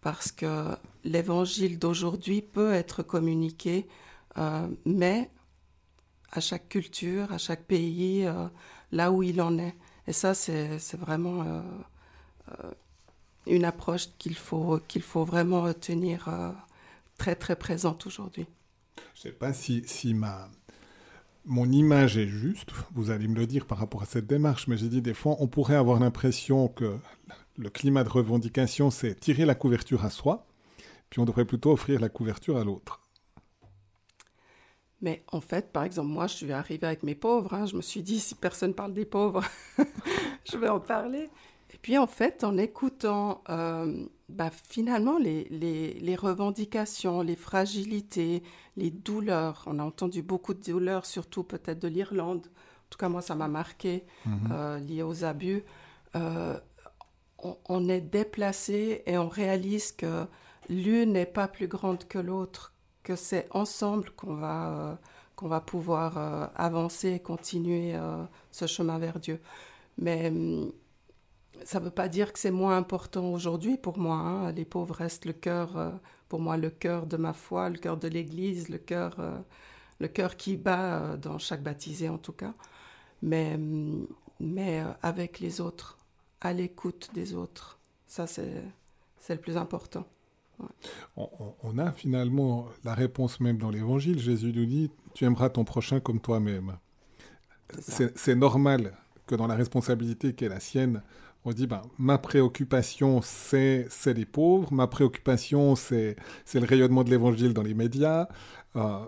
[0.00, 3.86] Parce que l'évangile d'aujourd'hui peut être communiqué,
[4.36, 5.30] euh, mais
[6.32, 8.46] à chaque culture, à chaque pays, euh,
[8.92, 9.74] là où il en est.
[10.06, 12.70] Et ça, c'est vraiment euh,
[13.46, 16.28] une approche qu'il faut, qu'il faut vraiment tenir
[17.18, 18.46] très, très présente aujourd'hui.
[18.96, 20.48] Je ne sais pas si, si ma,
[21.44, 24.76] mon image est juste, vous allez me le dire par rapport à cette démarche, mais
[24.76, 26.98] j'ai dit des fois, on pourrait avoir l'impression que
[27.56, 30.46] le climat de revendication, c'est tirer la couverture à soi,
[31.10, 33.00] puis on devrait plutôt offrir la couverture à l'autre.
[35.00, 37.52] Mais en fait, par exemple, moi, je suis arrivée avec mes pauvres.
[37.52, 37.66] Hein.
[37.66, 39.44] je me suis dit, si personne parle des pauvres,
[40.50, 41.28] je vais en parler.
[41.74, 48.42] Et puis, en fait, en écoutant euh, bah, finalement les, les, revendications, les fragilités,
[48.76, 52.46] les douleurs, on a entendu beaucoup de douleurs, surtout peut-être de l'Irlande.
[52.46, 54.52] En tout cas, moi, ça m'a marqué, mm-hmm.
[54.52, 55.64] euh, lié aux abus.
[56.16, 56.58] Euh,
[57.38, 60.26] on, on, est déplacé et on réalise que
[60.68, 62.72] l'une n'est pas plus grande que l'autre,
[63.02, 64.94] que c'est ensemble qu'on va, euh,
[65.36, 67.94] qu'on va pouvoir avancer et continuer
[68.52, 69.40] ce chemin vers Dieu.
[69.98, 70.72] Mais hum,
[71.64, 74.16] ça ne veut pas dire que c'est moins important aujourd'hui pour moi.
[74.16, 74.52] Hein.
[74.52, 78.08] Les pauvres restent le cœur, pour moi, le cœur de ma foi, le cœur de
[78.08, 79.16] l'Église, le cœur,
[80.00, 82.54] le cœur qui bat dans chaque baptisé en tout cas.
[83.22, 84.06] Mais, hum,
[84.40, 85.98] mais avec les autres,
[86.40, 87.78] à l'écoute des autres.
[88.06, 88.62] Ça, c'est
[89.28, 90.06] le plus important.
[91.16, 94.18] On, a finalement la réponse même dans l'évangile.
[94.18, 96.76] Jésus nous dit, tu aimeras ton prochain comme toi-même.
[97.80, 98.96] C'est normal
[99.26, 101.02] que dans la responsabilité qui est la sienne,
[101.44, 106.16] on dit, ben, ma préoccupation, c'est les pauvres, ma préoccupation, c'est
[106.54, 108.28] le rayonnement de l'évangile dans les médias.
[108.76, 109.04] Euh,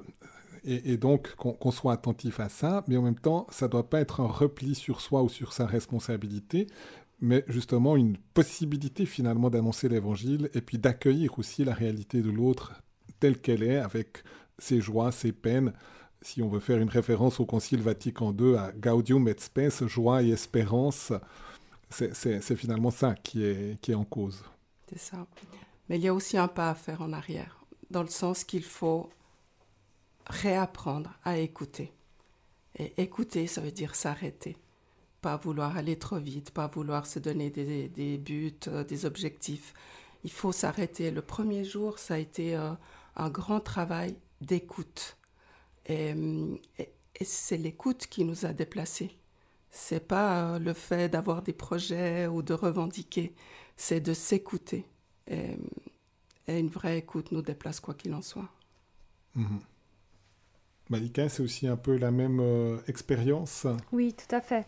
[0.64, 4.00] et, donc, qu'on soit attentif à ça, mais en même temps, ça ne doit pas
[4.00, 6.66] être un repli sur soi ou sur sa responsabilité,
[7.20, 12.82] mais justement une possibilité finalement d'annoncer l'évangile et puis d'accueillir aussi la réalité de l'autre
[13.20, 14.24] telle qu'elle est, avec
[14.58, 15.72] ses joies, ses peines,
[16.20, 20.24] si on veut faire une référence au Concile Vatican II, à Gaudium et Spes, joie
[20.24, 21.12] et espérance,
[21.90, 24.42] c'est finalement ça qui est, en cause.
[24.88, 25.26] C'est ça.
[25.88, 28.64] Mais il y a aussi un pas à faire en arrière, dans le sens qu'il
[28.64, 29.10] faut
[30.26, 31.92] réapprendre à écouter.
[32.78, 34.56] Et écouter, ça veut dire s'arrêter.
[35.22, 39.72] Pas vouloir aller trop vite, pas vouloir se donner des, des buts, euh, des objectifs.
[40.24, 41.10] Il faut s'arrêter.
[41.10, 42.72] Le premier jour, ça a été euh,
[43.16, 45.16] un grand travail d'écoute.
[45.86, 46.14] Et,
[46.78, 49.16] et, c'est l'écoute qui nous a déplacés.
[49.78, 53.34] C'est pas euh, le fait d'avoir des projets ou de revendiquer,
[53.76, 54.86] c'est de s'écouter.
[55.28, 55.58] Et,
[56.48, 58.48] une vraie écoute nous déplace quoi qu'il en soit.
[59.34, 59.60] Mhm.
[60.88, 63.66] Malika, c'est aussi un peu la même euh, expérience?
[63.92, 64.66] Oui, tout à fait.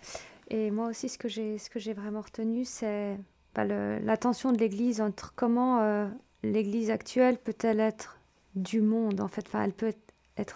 [0.51, 3.17] Et moi aussi, ce que j'ai, ce que j'ai vraiment retenu, c'est
[3.55, 6.07] bah, la tension de l'Église entre comment euh,
[6.43, 8.19] l'Église actuelle peut-elle être
[8.57, 9.47] du monde, en fait.
[9.47, 10.08] Enfin, elle peut être,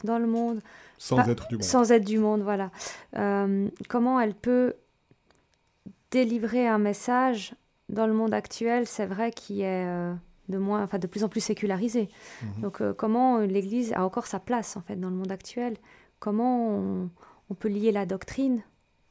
[0.05, 0.61] dans le monde.
[0.99, 1.65] Sans être du monde.
[1.65, 2.71] Sans être du monde, voilà.
[3.17, 4.75] Euh, comment elle peut
[6.11, 7.55] délivrer un message
[7.89, 9.87] dans le monde actuel, c'est vrai, qui est
[10.49, 12.09] de moins, enfin de plus en plus sécularisé.
[12.43, 12.63] Mhm.
[12.63, 15.77] Donc euh, comment l'Église a encore sa place en fait dans le monde actuel?
[16.21, 17.11] Comment on,
[17.59, 18.63] peut lier la doctrine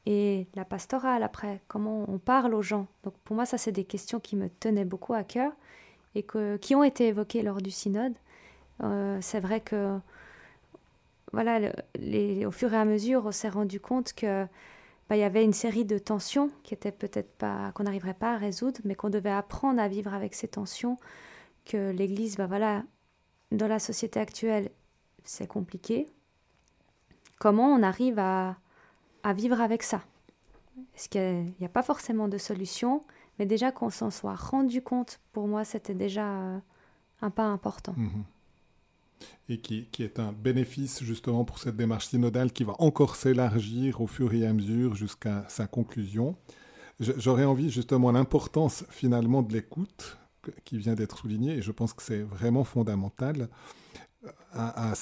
[0.06, 1.60] et la pastorale après?
[1.68, 2.86] Comment on parle aux gens?
[3.04, 5.52] Donc pour moi ça c'est des questions qui me tenaient beaucoup à cœur
[6.14, 8.14] et que, qui ont été évoquées lors du synode.
[8.82, 9.98] Euh, c'est vrai que
[11.32, 11.72] voilà,
[12.46, 14.46] au fur et à mesure, on s'est rendu compte que
[15.08, 18.34] bah, il y avait une série de tensions qui étaient peut-être pas qu'on n'arriverait pas
[18.34, 20.98] à résoudre, mais qu'on devait apprendre à vivre avec ces tensions
[21.64, 22.82] que l'Église, bah voilà,
[23.50, 24.70] dans la société actuelle,
[25.24, 26.06] c'est compliqué.
[27.38, 28.56] Comment on arrive à,
[29.34, 30.02] vivre avec ça?
[30.94, 33.02] Est-ce qu'il n'y a, pas forcément de solution,
[33.38, 36.58] mais déjà qu'on s'en soit rendu compte, pour moi, c'était déjà euh,
[37.20, 37.94] un pas important.
[37.96, 38.24] Mhm.
[39.48, 44.00] Et qui, qui, est un bénéfice justement pour cette démarche synodale qui va encore s'élargir
[44.00, 46.36] au fur et à mesure jusqu'à sa conclusion.
[47.00, 50.18] J'aurais envie justement l'importance finalement de l'écoute
[50.64, 53.48] qui vient d'être souligné, et je pense que c'est vraiment fondamental,
[54.52, 54.92] à,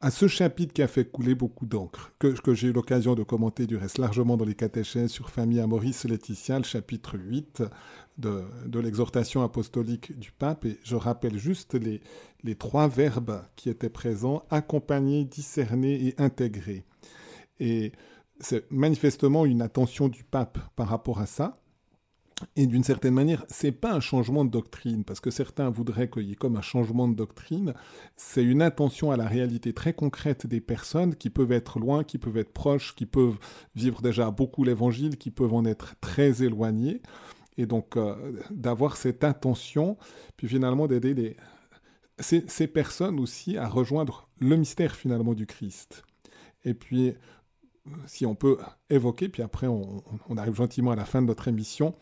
[0.00, 3.22] à, ce chapitre qui a fait couler beaucoup d'encre, que, que j'ai eu l'occasion de
[3.22, 7.62] commenter du reste largement dans les catéchèses sur Famille à Maurice Laetitia, le chapitre 8
[8.18, 12.00] de, l'exhortation apostolique du pape, et je rappelle juste les,
[12.42, 16.84] les trois verbes qui étaient présents, accompagner, discerner et intégrer.
[17.58, 17.92] Et
[18.40, 21.54] c'est manifestement une attention du pape par rapport à ça.
[22.56, 26.22] Et d'une certaine manière, c'est pas un changement de doctrine, parce que certains voudraient qu'il
[26.22, 27.74] y ait comme un changement de doctrine.
[28.16, 32.16] C'est une attention à la réalité très concrète des personnes qui peuvent être loin, qui
[32.16, 33.38] peuvent être proches, qui peuvent
[33.74, 37.02] vivre déjà beaucoup l'évangile, qui peuvent en être très éloignés.
[37.60, 39.98] Et donc, euh, d'avoir cette attention,
[40.38, 41.36] puis finalement d'aider
[42.18, 46.02] ces, personnes aussi à rejoindre le mystère finalement du Christ.
[46.64, 47.12] Et puis,
[48.06, 48.56] si on peut
[48.88, 50.02] évoquer, puis après on,
[50.38, 51.94] arrive gentiment à la fin de notre émission,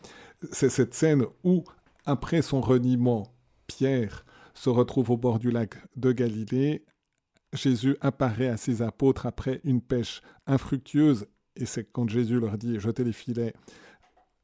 [0.49, 1.65] c'est cette scène où,
[2.05, 3.27] après son reniement,
[3.67, 6.85] Pierre se retrouve au bord du lac de Galilée.
[7.51, 12.79] Jésus apparaît à ses apôtres après une pêche infructueuse, et c'est quand Jésus leur dit
[12.79, 13.53] jetez les filets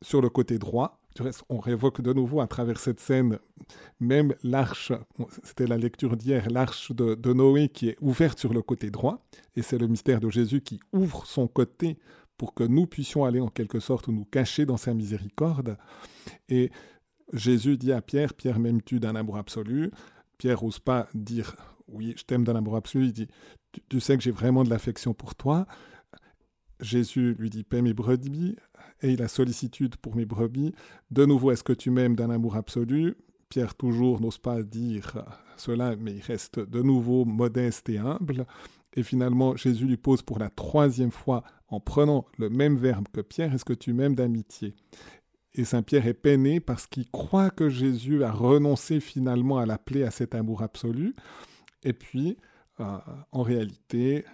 [0.01, 0.99] sur le côté droit.
[1.49, 3.39] On révoque de nouveau à travers cette scène
[3.99, 4.91] même l'arche,
[5.43, 9.61] c'était la lecture d'hier, l'arche de, Noé qui est ouverte sur le côté droit, et
[9.61, 11.97] c'est le mystère de Jésus qui ouvre son côté
[12.37, 15.77] pour que nous puissions aller en quelque sorte nous cacher dans sa miséricorde.
[16.49, 16.71] Et
[17.31, 19.91] Jésus dit à Pierre, Pierre m'aimes-tu d'un amour absolu?
[20.37, 21.55] Pierre n'ose pas dire
[21.87, 23.27] oui, je t'aime d'un amour absolu, il dit
[23.89, 25.65] tu, sais que j'ai vraiment de l'affection pour toi.
[26.81, 28.57] Jésus lui dit paie mes brebis
[29.01, 30.73] et il a sollicitude pour mes brebis.
[31.11, 33.15] De nouveau, est-ce que tu m'aimes d'un amour absolu?
[33.49, 35.23] Pierre toujours n'ose pas dire
[35.57, 38.45] cela, mais il reste de nouveau modeste et humble.
[38.95, 43.21] Et finalement, Jésus lui pose pour la troisième fois, en prenant le même verbe que
[43.21, 44.73] Pierre, est-ce que tu m'aimes d'amitié?
[45.53, 50.03] Et Saint Pierre est peiné parce qu'il croit que Jésus a renoncé finalement à l'appeler
[50.03, 51.15] à cet amour absolu.
[51.83, 52.37] Et puis,
[52.79, 52.97] euh,
[53.31, 54.25] en réalité,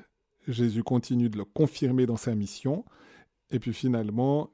[0.47, 2.85] Jésus continue de le confirmer dans sa mission.
[3.51, 4.51] Et puis finalement,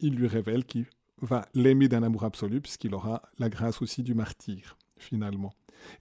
[0.00, 0.86] il lui révèle qu'il
[1.20, 5.52] va l'aimer d'un amour absolu, puisqu'il aura la grâce aussi du martyr, finalement.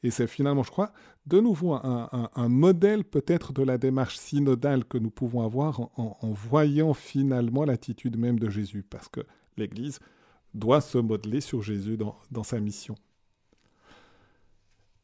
[0.03, 0.91] Et c'est finalement, je crois,
[1.25, 6.93] de nouveau un, modèle peut-être de la démarche synodale que nous pouvons avoir en, voyant
[6.93, 9.21] finalement l'attitude même de Jésus, parce que
[9.55, 9.99] l'Église
[10.53, 12.95] doit se modeler sur Jésus dans, sa mission.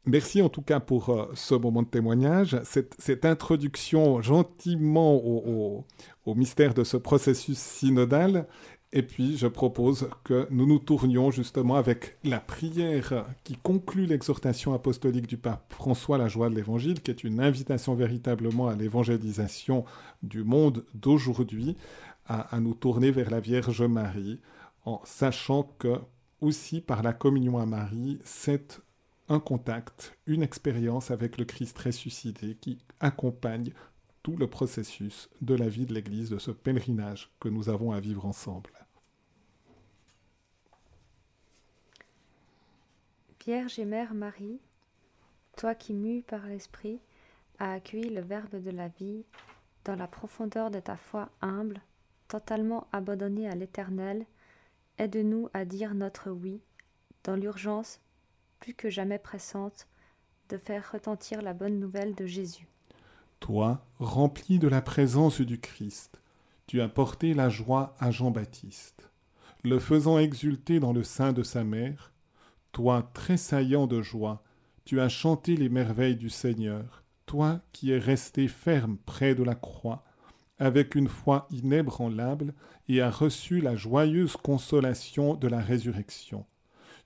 [0.06, 5.86] Merci en tout cas pour euh, ce moment de témoignage, cette, introduction gentiment au,
[6.36, 8.48] mystère de ce processus synodal.
[8.92, 14.74] Et puis, je propose que nous nous tournions justement avec la prière qui conclut l'exhortation
[14.74, 19.86] apostolique du pape François la joie de l'Évangile, qui est une invitation véritablement à l'évangélisation
[20.22, 21.78] du monde d'aujourd'hui,
[22.28, 24.42] à, nous tourner vers la Vierge Marie,
[24.86, 25.96] en sachant que
[26.42, 28.83] aussi par la communion à Marie, c'est
[29.30, 33.74] un contact, une expérience avec le Christ ressuscité qui accompagne
[34.22, 38.00] tout le processus de la vie de l'Église, de ce pèlerinage que nous avons à
[38.00, 38.72] vivre ensemble.
[43.46, 44.62] Vierge et Mère Marie,
[45.58, 47.02] toi qui mue par l'Esprit,
[47.60, 49.26] as accueilli le Verbe de la vie
[49.84, 51.82] dans la profondeur de ta foi humble,
[52.30, 54.26] totalement abandonnée à l'Éternel,
[54.98, 56.62] aide-nous à dire notre oui,
[57.26, 58.00] dans l'urgence
[58.72, 59.88] que jamais pressante
[60.50, 62.68] de faire retentir la bonne nouvelle de Jésus.
[63.42, 66.22] Toi, rempli de la présence du Christ,
[66.68, 69.10] tu as porté la joie à Jean-Baptiste,
[69.64, 72.14] le faisant exulter dans le sein de sa mère,
[72.72, 74.44] toi, tressaillant de joie,
[74.86, 79.56] tu as chanté les merveilles du Seigneur, toi qui es resté ferme près de la
[79.56, 80.04] croix,
[80.58, 82.54] avec une foi inébranlable,
[82.88, 86.46] et as reçu la joyeuse consolation de la résurrection.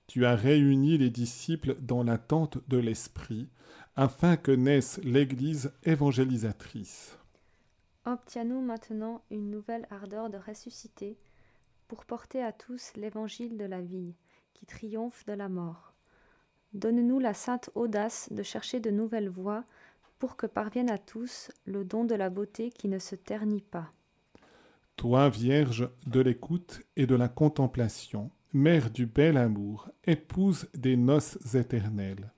[0.08, 3.48] Tu as réuni les disciples dans l'attente de l'Esprit,
[3.94, 7.18] afin que naisse l'Église évangélisatrice.
[8.06, 11.18] Obtiens-nous maintenant une nouvelle ardeur de ressusciter,
[11.88, 14.14] pour porter à tous l'Évangile de la vie
[14.54, 15.92] qui triomphe de la mort.
[16.72, 19.64] Donne-nous la sainte audace de chercher de nouvelles voies
[20.18, 23.92] pour que parvienne à tous le don de la beauté qui ne se ternit pas.
[24.96, 31.54] Toi, Vierge de l'écoute et de la contemplation, Mère du bel amour, épouse des noces
[31.54, 32.32] éternelles,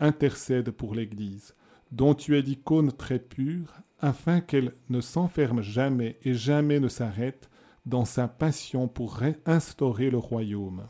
[0.00, 1.54] intercède pour l'Église,
[1.92, 7.48] dont tu es l'icône très pure, afin qu'elle ne s'enferme jamais et jamais ne s'arrête
[7.86, 10.86] dans sa passion pour réinstaurer le royaume.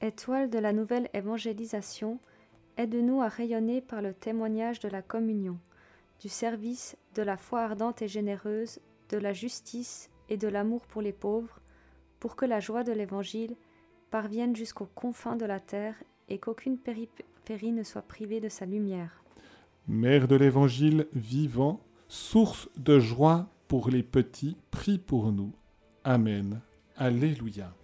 [0.00, 2.18] Étoile de la nouvelle évangélisation,
[2.78, 5.58] aide-nous à rayonner par le témoignage de la communion,
[6.18, 8.80] du service, de la foi ardente et généreuse,
[9.10, 11.60] de la justice et de l'amour pour les pauvres,
[12.20, 13.54] pour que la joie de l'Évangile
[14.12, 15.94] parvienne jusqu'aux confins de la terre
[16.28, 19.24] et qu'aucune périphérie ne soit privée de sa lumière.
[19.88, 25.52] Mère de l'Évangile vivant, source de joie pour les petits, prie pour nous.
[26.04, 26.60] Amen.
[26.96, 27.74] Alléluia.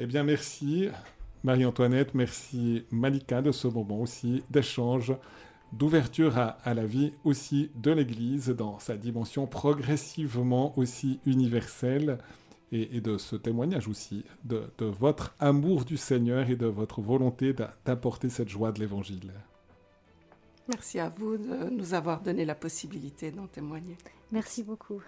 [0.00, 0.88] Eh bien, merci
[1.44, 5.14] Marie-Antoinette, merci Malika de ce moment aussi d'échange,
[5.72, 12.18] d'ouverture à, la vie aussi de l'Église dans sa dimension progressivement aussi universelle
[12.72, 17.54] et, de ce témoignage aussi de, de, votre amour du Seigneur et de votre volonté
[17.84, 19.32] d'apporter cette joie de l'Évangile.
[20.68, 23.96] Merci à vous de nous avoir donné la possibilité d'en témoigner.
[24.32, 25.00] Merci beaucoup.